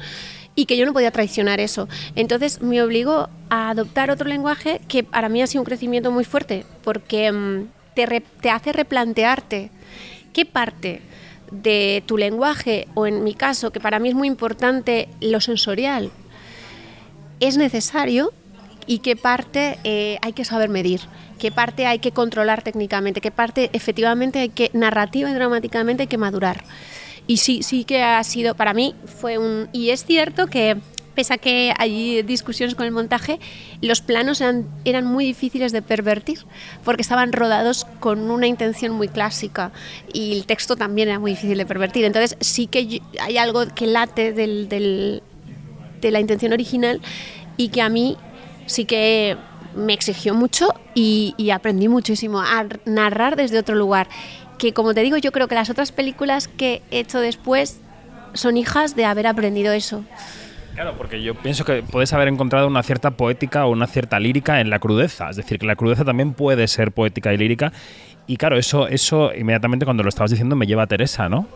y 0.56 0.66
que 0.66 0.76
yo 0.76 0.86
no 0.86 0.94
podía 0.94 1.12
traicionar 1.12 1.60
eso. 1.60 1.88
Entonces 2.16 2.62
me 2.62 2.82
obligó 2.82 3.30
a 3.50 3.70
adoptar 3.70 4.10
otro 4.12 4.28
lenguaje 4.28 4.82
que 4.88 5.04
para 5.04 5.30
mí 5.30 5.42
ha 5.42 5.48
sido 5.48 5.62
un 5.62 5.66
crecimiento 5.66 6.12
muy 6.12 6.26
fuerte 6.26 6.66
porque 6.84 7.32
um, 7.32 7.68
te, 7.94 8.06
re, 8.06 8.22
te 8.22 8.50
hace 8.50 8.74
replantearte 8.74 9.70
qué 10.34 10.46
parte 10.46 11.02
de 11.52 12.04
tu 12.06 12.18
lenguaje, 12.18 12.88
o 12.96 13.06
en 13.06 13.24
mi 13.24 13.34
caso, 13.34 13.72
que 13.72 13.80
para 13.80 14.00
mí 14.00 14.10
es 14.10 14.16
muy 14.16 14.28
importante 14.28 15.10
lo 15.20 15.42
sensorial, 15.42 16.12
es 17.40 17.58
necesario 17.58 18.34
y 18.88 19.00
qué 19.00 19.16
parte 19.16 19.78
eh, 19.84 20.18
hay 20.22 20.34
que 20.34 20.46
saber 20.46 20.70
medir, 20.70 21.02
qué 21.40 21.52
parte 21.52 21.86
hay 21.86 22.00
que 22.00 22.12
controlar 22.12 22.64
técnicamente, 22.64 23.22
qué 23.22 23.32
parte 23.32 23.70
efectivamente 23.74 24.40
hay 24.40 24.50
que, 24.50 24.72
narrativa 24.74 25.30
y 25.30 25.34
dramáticamente 25.34 26.04
hay 26.04 26.08
que 26.08 26.18
madurar. 26.18 26.64
Y 27.28 27.38
sí, 27.38 27.64
sí 27.64 27.84
que 27.84 28.04
ha 28.04 28.24
sido, 28.24 28.56
para 28.56 28.74
mí 28.74 28.96
fue 29.06 29.38
un... 29.38 29.70
Y 29.72 29.92
es 29.92 30.06
cierto 30.06 30.48
que 30.48 30.78
pese 31.16 31.34
a 31.34 31.38
que 31.38 31.74
hay 31.78 32.22
discusiones 32.24 32.76
con 32.76 32.86
el 32.86 32.92
montaje, 32.92 33.40
los 33.82 34.02
planos 34.02 34.42
eran, 34.42 35.06
muy 35.06 35.26
difíciles 35.26 35.72
de 35.72 35.82
pervertir, 35.82 36.40
porque 36.84 37.02
estaban 37.02 37.34
rodados 37.34 37.86
con 38.00 38.30
una 38.30 38.48
intención 38.48 38.94
muy 38.94 39.08
clásica 39.08 39.72
y 40.14 40.34
el 40.34 40.46
texto 40.46 40.76
también 40.76 41.10
era 41.10 41.20
muy 41.20 41.32
difícil 41.32 41.58
de 41.58 41.66
pervertir. 41.66 42.06
Entonces 42.06 42.38
sí 42.40 42.68
que 42.68 43.02
hay 43.20 43.38
algo 43.38 43.66
que 43.74 43.88
late 43.88 44.34
de 44.34 45.22
la 46.02 46.20
intención 46.20 46.54
original 46.54 47.02
y 47.58 47.70
que 47.70 47.82
a 47.82 47.90
mí 47.90 48.18
sí 48.66 48.86
que 48.86 49.38
me 49.76 49.94
exigió 49.94 50.34
mucho 50.34 50.74
y 50.94 51.50
aprendí 51.52 51.88
muchísimo 51.88 52.42
a 52.42 52.66
narrar 52.86 53.36
desde 53.36 53.60
otro 53.60 53.76
lugar. 53.76 54.08
Que 54.58 54.74
como 54.74 54.94
te 54.94 55.02
digo, 55.02 55.18
yo 55.18 55.32
creo 55.32 55.48
que 55.48 55.56
las 55.56 55.70
otras 55.70 55.92
películas 55.92 56.48
que 56.48 56.82
he 56.92 57.00
hecho 57.00 57.20
después 57.20 57.80
son 58.34 58.58
hijas 58.58 58.96
de 58.96 59.06
haber 59.06 59.28
aprendido 59.28 59.74
eso. 59.74 60.04
Claro, 60.74 60.96
porque 60.98 61.22
yo 61.22 61.36
pienso 61.36 61.66
que 61.66 61.84
puedes 61.84 62.14
haber 62.14 62.28
encontrado 62.28 62.68
una 62.68 62.84
cierta 62.84 63.12
poética 63.12 63.66
o 63.66 63.72
una 63.72 63.88
cierta 63.88 64.20
lírica 64.20 64.62
en 64.62 64.70
la 64.70 64.80
crudeza. 64.80 65.30
Es 65.30 65.36
decir, 65.36 65.60
que 65.60 65.66
la 65.66 65.76
crudeza 65.76 66.06
también 66.06 66.34
puede 66.34 66.68
ser 66.68 66.92
poética 66.92 67.34
y 67.34 67.38
lírica. 67.38 67.72
Y 68.28 68.38
claro, 68.38 68.58
eso, 68.58 68.88
eso 68.88 69.34
inmediatamente 69.34 69.84
cuando 69.86 70.04
lo 70.04 70.10
estabas 70.10 70.32
diciendo 70.32 70.56
me 70.56 70.66
lleva 70.66 70.84
a 70.84 70.88
Teresa, 70.88 71.28
¿no? 71.28 71.48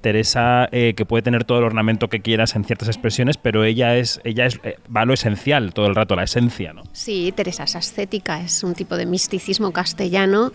Teresa 0.00 0.68
eh, 0.72 0.94
que 0.94 1.06
puede 1.06 1.22
tener 1.22 1.44
todo 1.44 1.58
el 1.58 1.64
ornamento 1.64 2.08
que 2.08 2.20
quieras 2.20 2.54
en 2.56 2.64
ciertas 2.64 2.88
expresiones, 2.88 3.38
pero 3.38 3.64
ella 3.64 3.96
es, 3.96 4.20
ella 4.24 4.44
es 4.44 4.60
eh, 4.64 4.76
va 4.94 5.02
a 5.02 5.04
lo 5.06 5.14
esencial 5.14 5.72
todo 5.72 5.86
el 5.86 5.94
rato, 5.94 6.16
la 6.16 6.24
esencia, 6.24 6.72
¿no? 6.72 6.82
Sí, 6.92 7.32
Teresa 7.34 7.64
es 7.64 7.76
ascética, 7.76 8.40
es 8.40 8.62
un 8.62 8.74
tipo 8.74 8.96
de 8.96 9.06
misticismo 9.06 9.72
castellano 9.72 10.52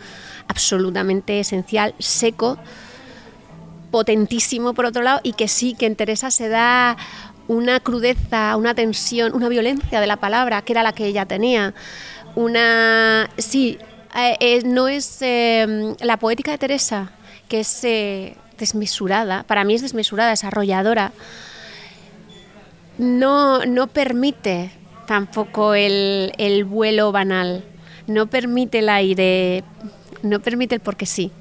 absolutamente 0.47 1.39
esencial, 1.39 1.95
seco, 1.97 2.59
potentísimo 3.89 4.73
por 4.73 4.85
otro 4.85 5.01
lado 5.01 5.21
y 5.23 5.33
que 5.33 5.47
sí, 5.47 5.75
que 5.75 5.85
en 5.85 5.95
Teresa 5.95 6.29
se 6.29 6.49
da 6.49 6.97
una 7.47 7.79
crudeza, 7.79 8.55
una 8.55 8.73
tensión, 8.73 9.33
una 9.33 9.49
violencia 9.49 9.99
de 9.99 10.07
la 10.07 10.17
palabra, 10.17 10.61
que 10.61 10.73
era 10.73 10.83
la 10.83 10.93
que 10.93 11.05
ella 11.05 11.25
tenía. 11.25 11.73
Una. 12.35 13.29
Sí, 13.37 13.77
eh, 14.15 14.37
eh, 14.39 14.61
no 14.65 14.87
es 14.87 15.17
eh, 15.21 15.95
la 16.01 16.17
poética 16.17 16.51
de 16.51 16.57
Teresa, 16.57 17.11
que 17.47 17.59
es 17.59 17.81
desmesurada, 18.57 19.43
para 19.43 19.63
mí 19.63 19.75
es 19.75 19.81
desmesurada, 19.81 20.31
es 20.31 20.43
arrolladora. 20.43 21.11
No, 22.97 23.65
no 23.65 23.87
permite 23.87 24.71
tampoco 25.07 25.73
el, 25.73 26.31
el 26.37 26.63
vuelo 26.63 27.11
banal, 27.11 27.63
no 28.07 28.27
permite 28.27 28.79
el 28.79 28.89
aire, 28.89 29.63
no 30.21 30.39
permite 30.39 30.75
el 30.75 30.81
porque 30.81 31.05
sí 31.05 31.31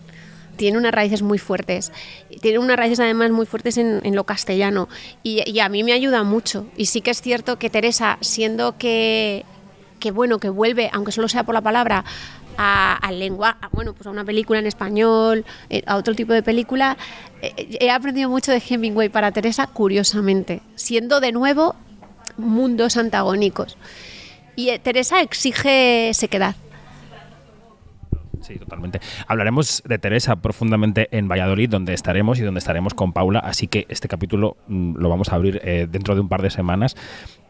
tiene 0.57 0.79
unas 0.79 0.93
raíces 0.93 1.23
muy 1.23 1.39
fuertes. 1.39 1.93
Tiene 2.41 2.59
unas 2.59 2.77
raíces 2.77 3.01
además 3.01 3.31
muy 3.31 3.47
fuertes 3.47 3.79
en, 3.79 4.15
lo 4.15 4.25
castellano. 4.25 4.89
Y, 5.23 5.59
a 5.61 5.69
mí 5.69 5.83
me 5.83 5.93
ayuda 5.93 6.23
mucho. 6.23 6.67
Y 6.77 6.87
sí 6.87 7.01
que 7.01 7.11
es 7.11 7.21
cierto 7.21 7.59
que 7.59 7.71
Teresa, 7.71 8.19
siendo 8.21 8.77
que, 8.79 9.45
bueno, 10.13 10.39
que 10.39 10.49
vuelve, 10.49 10.91
aunque 10.93 11.13
solo 11.13 11.29
sea 11.29 11.45
por 11.45 11.55
la 11.55 11.61
palabra, 11.61 12.05
al 12.57 13.19
lengua, 13.19 13.57
bueno, 13.73 13.95
pues 13.95 14.07
a 14.07 14.11
una 14.11 14.25
película 14.25 14.59
en 14.59 14.67
español, 14.67 15.47
eh, 15.71 15.83
a 15.87 15.97
otro 15.97 16.15
tipo 16.15 16.35
de 16.35 16.43
película, 16.43 16.99
eh, 17.41 17.79
he 17.81 17.91
aprendido 17.91 18.29
mucho 18.29 18.53
de 18.53 18.63
Hemingway 18.69 19.09
para 19.09 19.33
Teresa, 19.33 19.67
curiosamente, 19.69 20.61
siendo 20.75 21.21
de 21.21 21.33
nuevo 21.33 21.75
mundos 22.37 22.99
antagónicos. 22.99 23.79
Y 24.55 24.69
eh, 24.69 24.79
Teresa 24.79 25.23
exige 25.23 26.11
sequedad. 26.13 26.55
Totalmente. 28.59 29.01
Hablaremos 29.27 29.83
de 29.87 29.99
Teresa 29.99 30.37
profundamente 30.37 31.09
en 31.17 31.29
Valladolid, 31.29 31.69
donde 31.69 31.95
estaremos 31.95 32.39
y 32.39 32.43
donde 32.43 32.59
estaremos 32.59 32.95
con 32.95 33.13
Paula, 33.13 33.39
así 33.41 33.67
que 33.67 33.87
este 33.89 34.09
capítulo 34.09 34.57
mm, 34.69 34.97
lo 34.97 35.09
vamos 35.09 35.31
a 35.31 35.37
abrir 35.37 35.61
eh, 35.65 35.87
dentro 35.91 36.15
de 36.15 36.21
un 36.21 36.29
par 36.29 36.43
de 36.43 36.51
semanas. 36.51 36.97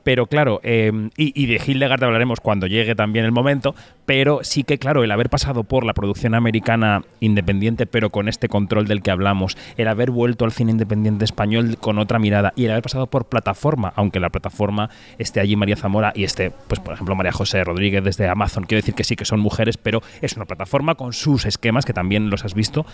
Pero 0.04 0.26
claro, 0.26 0.60
em, 0.62 1.10
y, 1.16 1.46
de 1.46 1.60
Hildegard 1.64 2.02
hablaremos 2.02 2.40
cuando 2.40 2.66
llegue 2.66 2.94
también 2.94 3.24
el 3.24 3.32
momento, 3.32 3.74
pero 4.04 4.40
sí 4.42 4.64
que 4.64 4.78
claro, 4.78 5.04
el 5.04 5.10
haber 5.10 5.30
pasado 5.30 5.64
por 5.64 5.84
la 5.84 5.94
producción 5.94 6.34
americana 6.34 7.02
independiente, 7.20 7.86
pero 7.86 8.10
con 8.10 8.28
este 8.28 8.48
control 8.48 8.86
del 8.86 9.02
que 9.02 9.10
hablamos, 9.10 9.56
el 9.76 9.88
haber 9.88 10.10
vuelto 10.10 10.44
al 10.44 10.52
cine 10.52 10.72
independiente 10.72 11.24
español 11.24 11.76
con 11.78 11.98
otra 11.98 12.18
mirada 12.18 12.52
y 12.56 12.64
el 12.64 12.72
haber 12.72 12.82
pasado 12.82 13.06
por 13.06 13.26
plataforma, 13.26 13.92
aunque 13.96 14.18
la 14.18 14.30
plataforma 14.30 14.90
esté 15.18 15.40
allí 15.40 15.54
María 15.54 15.76
Zamora 15.76 16.12
y 16.14 16.24
esté, 16.24 16.50
pues 16.50 16.80
por 16.80 16.94
ejemplo, 16.94 17.14
María 17.14 17.32
José 17.32 17.62
Rodríguez 17.62 18.02
desde 18.02 18.28
Amazon, 18.28 18.64
quiero 18.64 18.80
decir 18.80 18.94
que 18.94 19.04
sí 19.04 19.14
que 19.14 19.24
son 19.24 19.40
mujeres, 19.40 19.76
pero 19.76 20.02
es 20.20 20.36
una 20.36 20.46
plataforma 20.46 20.96
con 20.96 21.12
sus 21.12 21.44
esquemas, 21.44 21.84
que 21.84 21.92
también 21.92 22.28
los 22.30 22.44
has 22.44 22.54
visto. 22.54 22.84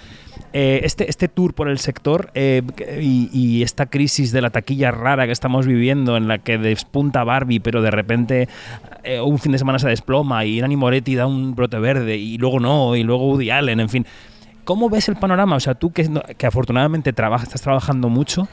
Eh, 0.53 0.81
este, 0.85 1.09
este 1.09 1.29
tour 1.29 1.55
por 1.55 1.69
el 1.69 1.79
sector 1.79 2.31
eh, 2.35 2.63
y, 3.01 3.31
y 3.33 3.63
esta 3.63 3.87
crisis 3.87 4.33
de 4.33 4.43
la 4.43 4.51
taquilla 4.51 4.91
rara 4.91 5.27
que 5.27 5.33
estamos 5.33 5.67
viviendo, 5.67 6.17
en 6.17 6.29
la 6.29 6.39
que 6.39 6.59
después 6.59 6.98
punta 6.99 7.23
Barbie, 7.23 7.61
pero 7.61 7.81
de 7.81 7.93
repente 7.93 8.49
eh, 9.05 9.21
un 9.21 9.39
fin 9.39 9.53
de 9.53 9.59
semana 9.59 9.79
se 9.79 9.89
desploma 9.89 10.45
y 10.45 10.61
Nani 10.61 10.75
Moretti 10.75 11.15
da 11.15 11.29
un 11.29 11.55
brote 11.55 11.79
verde 11.79 12.17
y 12.17 12.39
luego 12.39 12.59
no, 12.59 12.97
y 12.97 13.05
luego 13.05 13.29
Woody 13.29 13.51
Allen, 13.51 13.79
en 13.79 13.89
fin. 13.89 14.05
¿Cómo 14.65 14.91
ves 14.91 15.09
el 15.09 15.15
panorama? 15.15 15.55
O 15.55 15.61
sea, 15.61 15.75
tú 15.77 15.93
que, 15.93 16.11
que 16.37 16.47
afortunadamente 16.47 17.13
trabajas, 17.13 17.47
estás 17.47 17.63
trabajando 17.63 18.09
mucho, 18.09 18.49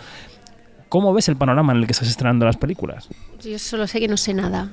¿cómo 0.89 1.11
ves 1.11 1.27
el 1.27 1.37
panorama 1.37 1.73
en 1.73 1.79
el 1.79 1.85
que 1.87 1.93
estás 1.93 2.07
estrenando 2.07 2.45
las 2.45 2.57
películas? 2.57 3.09
Yo 3.41 3.57
solo 3.57 3.87
sé 3.87 3.99
que 3.99 4.07
no 4.07 4.15
sé 4.15 4.35
nada. 4.35 4.69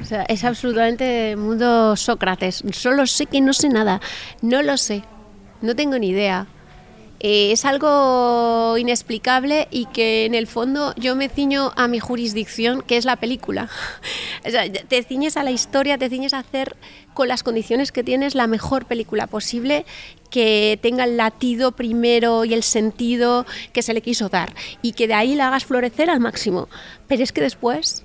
O 0.00 0.04
sea, 0.04 0.22
es 0.22 0.42
absolutamente 0.42 1.36
mundo 1.36 1.94
Sócrates. 1.96 2.64
Solo 2.72 3.06
sé 3.06 3.26
que 3.26 3.42
no 3.42 3.52
sé 3.52 3.68
nada. 3.68 4.00
No 4.40 4.62
lo 4.62 4.78
sé. 4.78 5.04
No 5.60 5.76
tengo 5.76 5.98
ni 5.98 6.08
idea. 6.08 6.46
Eh, 7.22 7.52
es 7.52 7.66
algo 7.66 8.76
inexplicable 8.78 9.68
y 9.70 9.84
que 9.86 10.24
en 10.24 10.34
el 10.34 10.46
fondo 10.46 10.94
yo 10.96 11.14
me 11.16 11.28
ciño 11.28 11.72
a 11.76 11.86
mi 11.86 12.00
jurisdicción, 12.00 12.80
que 12.80 12.96
es 12.96 13.04
la 13.04 13.16
película. 13.16 13.68
te 14.88 15.02
ciñes 15.02 15.36
a 15.36 15.42
la 15.42 15.50
historia, 15.50 15.98
te 15.98 16.08
ciñes 16.08 16.32
a 16.32 16.38
hacer 16.38 16.76
con 17.12 17.28
las 17.28 17.42
condiciones 17.42 17.92
que 17.92 18.02
tienes 18.02 18.34
la 18.34 18.46
mejor 18.46 18.86
película 18.86 19.26
posible 19.26 19.84
que 20.30 20.78
tenga 20.80 21.04
el 21.04 21.18
latido 21.18 21.72
primero 21.72 22.46
y 22.46 22.54
el 22.54 22.62
sentido 22.62 23.44
que 23.72 23.82
se 23.82 23.92
le 23.92 24.00
quiso 24.00 24.30
dar 24.30 24.54
y 24.80 24.92
que 24.92 25.06
de 25.06 25.14
ahí 25.14 25.34
la 25.34 25.48
hagas 25.48 25.66
florecer 25.66 26.08
al 26.08 26.20
máximo. 26.20 26.68
Pero 27.06 27.22
es 27.22 27.32
que 27.32 27.42
después 27.42 28.02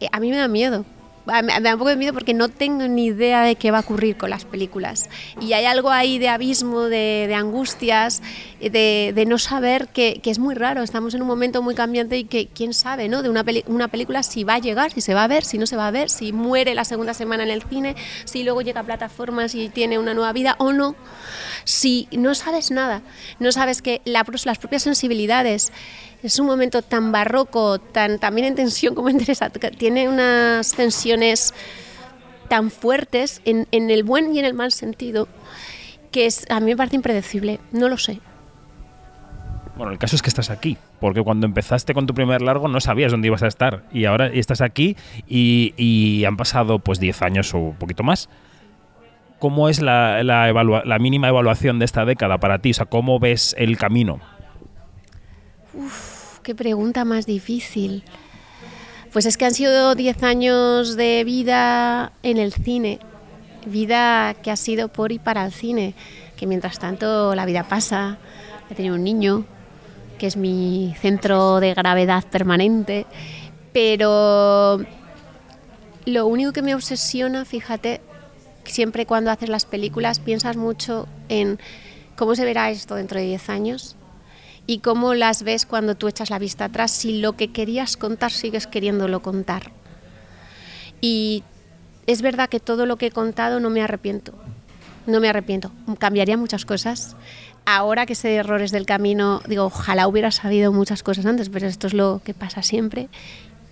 eh, 0.00 0.08
a 0.12 0.20
mí 0.20 0.30
me 0.30 0.36
da 0.36 0.48
miedo 0.48 0.84
me 1.26 1.60
da 1.60 1.72
un 1.72 1.78
poco 1.78 1.90
de 1.90 1.96
miedo 1.96 2.12
porque 2.12 2.34
no 2.34 2.48
tengo 2.48 2.86
ni 2.86 3.06
idea 3.06 3.42
de 3.42 3.56
qué 3.56 3.70
va 3.70 3.78
a 3.78 3.80
ocurrir 3.80 4.16
con 4.16 4.30
las 4.30 4.44
películas. 4.44 5.08
Y 5.40 5.52
hay 5.54 5.64
algo 5.64 5.90
ahí 5.90 6.18
de 6.18 6.28
abismo, 6.28 6.82
de, 6.82 7.32
angustias, 7.36 8.22
de, 8.60 9.24
no 9.26 9.38
saber 9.38 9.88
que, 9.88 10.20
es 10.24 10.38
muy 10.38 10.54
raro. 10.54 10.82
Estamos 10.82 11.14
en 11.14 11.22
un 11.22 11.28
momento 11.28 11.62
muy 11.62 11.74
cambiante 11.74 12.16
y 12.16 12.24
que 12.24 12.46
quién 12.46 12.72
sabe, 12.72 13.08
¿no? 13.08 13.22
De 13.22 13.30
una, 13.30 13.44
una 13.66 13.88
película 13.88 14.22
si 14.22 14.44
va 14.44 14.54
a 14.54 14.58
llegar, 14.58 14.92
si 14.92 15.00
se 15.00 15.14
va 15.14 15.24
a 15.24 15.28
ver, 15.28 15.44
si 15.44 15.58
no 15.58 15.66
se 15.66 15.76
va 15.76 15.88
a 15.88 15.90
ver, 15.90 16.10
si 16.10 16.32
muere 16.32 16.74
la 16.74 16.84
segunda 16.84 17.12
semana 17.12 17.42
en 17.42 17.50
el 17.50 17.62
cine, 17.62 17.96
si 18.24 18.44
luego 18.44 18.62
llega 18.62 18.80
a 18.80 18.84
plataformas 18.84 19.54
y 19.54 19.68
tiene 19.68 19.98
una 19.98 20.14
nueva 20.14 20.32
vida 20.32 20.54
o 20.58 20.72
no. 20.72 20.94
Si 21.64 22.08
no 22.12 22.36
sabes 22.36 22.70
nada, 22.70 23.02
no 23.40 23.50
sabes 23.50 23.82
que 23.82 24.00
las 24.04 24.58
propias 24.58 24.82
sensibilidades 24.82 25.72
es 26.26 26.40
un 26.40 26.46
momento 26.46 26.82
tan 26.82 27.12
barroco, 27.12 27.78
tan 27.78 28.18
también 28.18 28.48
en 28.48 28.54
tensión 28.56 28.94
como 28.94 29.08
interesante, 29.10 29.60
tiene 29.70 30.08
unas 30.08 30.72
tensiones 30.72 31.54
tan 32.48 32.70
fuertes 32.70 33.40
en, 33.44 33.66
el 33.70 34.02
buen 34.02 34.34
y 34.34 34.40
en 34.40 34.44
el 34.44 34.54
mal 34.54 34.72
sentido 34.72 35.28
que 36.10 36.26
es, 36.26 36.46
a 36.50 36.60
mí 36.60 36.66
me 36.66 36.76
parece 36.76 36.96
impredecible, 36.96 37.60
no 37.72 37.88
lo 37.88 37.98
sé. 37.98 38.20
Bueno, 39.76 39.92
el 39.92 39.98
caso 39.98 40.16
es 40.16 40.22
que 40.22 40.30
estás 40.30 40.48
aquí, 40.48 40.78
porque 41.00 41.22
cuando 41.22 41.46
empezaste 41.46 41.92
con 41.92 42.06
tu 42.06 42.14
primer 42.14 42.40
largo 42.40 42.66
no 42.66 42.80
sabías 42.80 43.12
dónde 43.12 43.28
ibas 43.28 43.42
a 43.42 43.46
estar 43.46 43.84
y 43.92 44.06
ahora 44.06 44.26
estás 44.28 44.62
aquí 44.62 44.96
y, 45.28 46.24
han 46.24 46.36
pasado 46.36 46.78
pues 46.78 46.98
10 46.98 47.22
años 47.22 47.54
o 47.54 47.58
un 47.58 47.76
poquito 47.76 48.02
más. 48.02 48.28
¿Cómo 49.38 49.68
es 49.68 49.82
la, 49.82 50.22
la 50.24 50.98
mínima 50.98 51.28
evaluación 51.28 51.78
de 51.78 51.84
esta 51.84 52.06
década 52.06 52.38
para 52.38 52.60
ti? 52.60 52.70
O 52.70 52.74
sea, 52.74 52.86
¿cómo 52.86 53.20
ves 53.20 53.54
el 53.58 53.76
camino? 53.76 54.20
Uf, 55.76 56.05
qué 56.46 56.54
pregunta 56.54 57.04
más 57.04 57.26
difícil. 57.26 58.04
Pues 59.12 59.26
es 59.26 59.36
que 59.36 59.46
han 59.46 59.54
sido 59.54 59.96
10 59.96 60.22
años 60.22 60.94
de 60.94 61.24
vida 61.24 62.12
en 62.22 62.36
el 62.36 62.52
cine, 62.52 63.00
vida 63.66 64.32
que 64.44 64.52
ha 64.52 64.56
sido 64.56 64.86
por 64.86 65.10
y 65.10 65.18
para 65.18 65.44
el 65.44 65.50
cine, 65.50 65.94
que 66.36 66.46
mientras 66.46 66.78
tanto 66.78 67.34
la 67.34 67.46
vida 67.46 67.64
pasa, 67.64 68.18
he 68.70 68.76
tenido 68.76 68.94
un 68.94 69.02
niño, 69.02 69.44
que 70.18 70.28
es 70.28 70.36
mi 70.36 70.94
centro 71.00 71.58
de 71.58 71.74
gravedad 71.74 72.22
permanente, 72.22 73.06
pero 73.72 74.78
lo 76.04 76.26
único 76.28 76.52
que 76.52 76.62
me 76.62 76.76
obsesiona, 76.76 77.44
fíjate, 77.44 78.00
siempre 78.62 79.04
cuando 79.04 79.32
haces 79.32 79.48
las 79.48 79.64
películas 79.64 80.20
piensas 80.20 80.56
mucho 80.56 81.08
en 81.28 81.58
cómo 82.14 82.36
se 82.36 82.44
verá 82.44 82.70
esto 82.70 82.94
dentro 82.94 83.18
de 83.18 83.26
10 83.26 83.48
años, 83.50 83.96
y 84.66 84.78
cómo 84.78 85.14
las 85.14 85.42
ves 85.42 85.66
cuando 85.66 85.94
tú 85.94 86.08
echas 86.08 86.30
la 86.30 86.38
vista 86.38 86.66
atrás, 86.66 86.90
si 86.90 87.18
lo 87.18 87.34
que 87.34 87.52
querías 87.52 87.96
contar 87.96 88.32
sigues 88.32 88.66
queriéndolo 88.66 89.22
contar. 89.22 89.72
Y 91.00 91.44
es 92.06 92.22
verdad 92.22 92.48
que 92.48 92.60
todo 92.60 92.86
lo 92.86 92.96
que 92.96 93.06
he 93.06 93.10
contado 93.10 93.60
no 93.60 93.70
me 93.70 93.82
arrepiento, 93.82 94.32
no 95.06 95.20
me 95.20 95.28
arrepiento, 95.28 95.70
cambiaría 95.98 96.36
muchas 96.36 96.64
cosas. 96.64 97.16
Ahora 97.64 98.06
que 98.06 98.14
sé 98.14 98.34
errores 98.34 98.70
del 98.70 98.86
camino, 98.86 99.42
digo, 99.48 99.64
ojalá 99.64 100.06
hubiera 100.06 100.30
sabido 100.30 100.72
muchas 100.72 101.02
cosas 101.02 101.26
antes, 101.26 101.48
pero 101.48 101.66
esto 101.66 101.86
es 101.86 101.94
lo 101.94 102.20
que 102.24 102.34
pasa 102.34 102.62
siempre. 102.62 103.08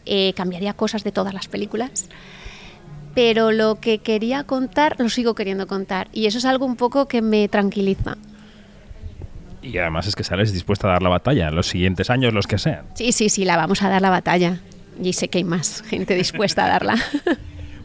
Eh, 0.07 0.33
cambiaría 0.37 0.75
cosas 0.75 1.03
de 1.03 1.13
todas 1.13 1.33
las 1.33 1.49
películas 1.49 2.09
pero 3.15 3.53
lo 3.53 3.77
que 3.81 3.99
quería 3.99 4.45
contar 4.45 4.97
lo 4.99 5.09
sigo 5.09 5.35
queriendo 5.35 5.67
contar 5.67 6.09
y 6.13 6.27
eso 6.27 6.39
es 6.39 6.45
algo 6.45 6.67
un 6.67 6.77
poco 6.77 7.07
que 7.07 7.23
me 7.23 7.49
tranquiliza. 7.49 8.17
Y 9.65 9.79
además 9.79 10.07
es 10.07 10.15
que 10.15 10.25
sales 10.25 10.53
dispuesta 10.53 10.89
a 10.89 10.91
dar 10.93 11.03
la 11.03 11.09
batalla 11.09 11.49
en 11.49 11.55
los 11.55 11.67
siguientes 11.67 12.11
años, 12.11 12.35
los 12.35 12.47
que 12.47 12.59
sean. 12.59 12.85
Sí, 12.95 13.13
sí, 13.13 13.31
sí, 13.31 13.45
la 13.47 13.57
vamos 13.57 13.83
a 13.83 13.89
dar 13.89 14.03
la 14.03 14.11
batalla. 14.11 14.61
Y 15.03 15.15
sé 15.15 15.29
que 15.29 15.39
hay 15.39 15.45
más 15.45 15.83
gente 15.83 16.15
dispuesta 16.15 16.67
a 16.67 16.69
darla. 16.69 16.97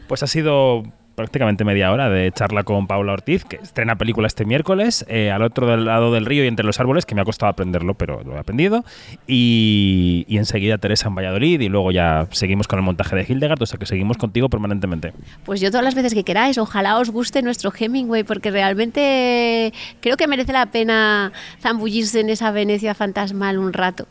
Pues 0.08 0.24
ha 0.24 0.26
sido 0.26 0.82
prácticamente 1.20 1.64
media 1.64 1.92
hora 1.92 2.08
de 2.08 2.32
charla 2.32 2.64
con 2.64 2.86
Paula 2.86 3.12
Ortiz, 3.12 3.44
que 3.44 3.56
estrena 3.56 3.96
película 3.96 4.26
este 4.26 4.46
miércoles, 4.46 5.04
eh, 5.06 5.30
al 5.30 5.42
otro 5.42 5.76
lado 5.76 6.14
del 6.14 6.24
río 6.24 6.44
y 6.44 6.46
entre 6.46 6.64
los 6.64 6.80
árboles, 6.80 7.04
que 7.04 7.14
me 7.14 7.20
ha 7.20 7.24
costado 7.24 7.50
aprenderlo, 7.50 7.92
pero 7.92 8.22
lo 8.24 8.36
he 8.36 8.38
aprendido. 8.38 8.84
Y, 9.26 10.24
enseguida 10.30 10.78
Teresa 10.78 11.08
en 11.08 11.14
Valladolid 11.14 11.60
y 11.60 11.68
luego 11.68 11.92
ya 11.92 12.26
seguimos 12.30 12.66
con 12.66 12.78
el 12.78 12.84
montaje 12.86 13.14
de 13.14 13.26
Hildegard, 13.28 13.62
o 13.62 13.66
sea 13.66 13.78
que 13.78 13.84
seguimos 13.84 14.16
contigo 14.16 14.48
permanentemente. 14.48 15.12
Pues 15.44 15.60
yo 15.60 15.70
todas 15.70 15.84
las 15.84 15.94
veces 15.94 16.14
que 16.14 16.24
queráis, 16.24 16.56
ojalá 16.56 16.98
os 16.98 17.10
guste 17.10 17.42
nuestro 17.42 17.70
Hemingway, 17.78 18.24
porque 18.24 18.50
realmente 18.50 19.74
creo 20.00 20.16
que 20.16 20.26
merece 20.26 20.54
la 20.54 20.66
pena 20.66 21.32
zambullirse 21.60 22.20
en 22.20 22.30
esa 22.30 22.50
Venecia 22.50 22.94
fantasmal 22.94 23.58
un 23.58 23.74
rato. 23.74 24.06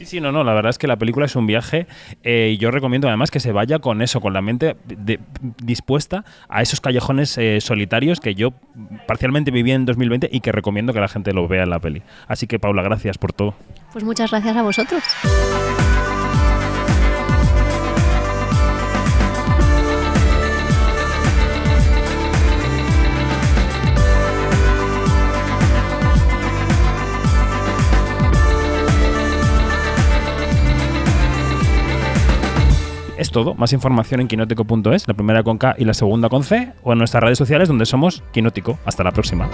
Sí, 0.00 0.06
sí, 0.06 0.18
no, 0.18 0.32
no, 0.32 0.44
la 0.44 0.54
verdad 0.54 0.70
es 0.70 0.78
que 0.78 0.86
la 0.86 0.96
película 0.96 1.26
es 1.26 1.36
un 1.36 1.46
viaje 1.46 1.86
eh, 2.22 2.52
y 2.54 2.56
yo 2.56 2.70
recomiendo 2.70 3.06
además 3.06 3.30
que 3.30 3.38
se 3.38 3.52
vaya 3.52 3.80
con 3.80 4.00
eso, 4.00 4.22
con 4.22 4.32
la 4.32 4.40
mente 4.40 4.74
dispuesta 5.62 6.24
a 6.48 6.62
esos 6.62 6.80
callejones 6.80 7.36
eh, 7.36 7.60
solitarios 7.60 8.18
que 8.18 8.34
yo 8.34 8.54
parcialmente 9.06 9.50
viví 9.50 9.72
en 9.72 9.84
2020 9.84 10.30
y 10.32 10.40
que 10.40 10.52
recomiendo 10.52 10.94
que 10.94 11.00
la 11.00 11.08
gente 11.08 11.34
lo 11.34 11.46
vea 11.48 11.64
en 11.64 11.68
la 11.68 11.80
peli. 11.80 12.00
Así 12.28 12.46
que 12.46 12.58
Paula, 12.58 12.80
gracias 12.80 13.18
por 13.18 13.34
todo. 13.34 13.52
Pues 13.92 14.02
muchas 14.02 14.30
gracias 14.30 14.56
a 14.56 14.62
vosotros. 14.62 15.02
Es 33.20 33.30
todo. 33.30 33.54
Más 33.54 33.74
información 33.74 34.22
en 34.22 34.28
quinótico.es, 34.28 35.06
la 35.06 35.12
primera 35.12 35.42
con 35.42 35.58
K 35.58 35.74
y 35.76 35.84
la 35.84 35.92
segunda 35.92 36.30
con 36.30 36.42
C, 36.42 36.72
o 36.82 36.92
en 36.92 36.98
nuestras 36.98 37.22
redes 37.22 37.36
sociales 37.36 37.68
donde 37.68 37.84
somos 37.84 38.22
Quinótico. 38.32 38.78
Hasta 38.86 39.04
la 39.04 39.12
próxima. 39.12 39.46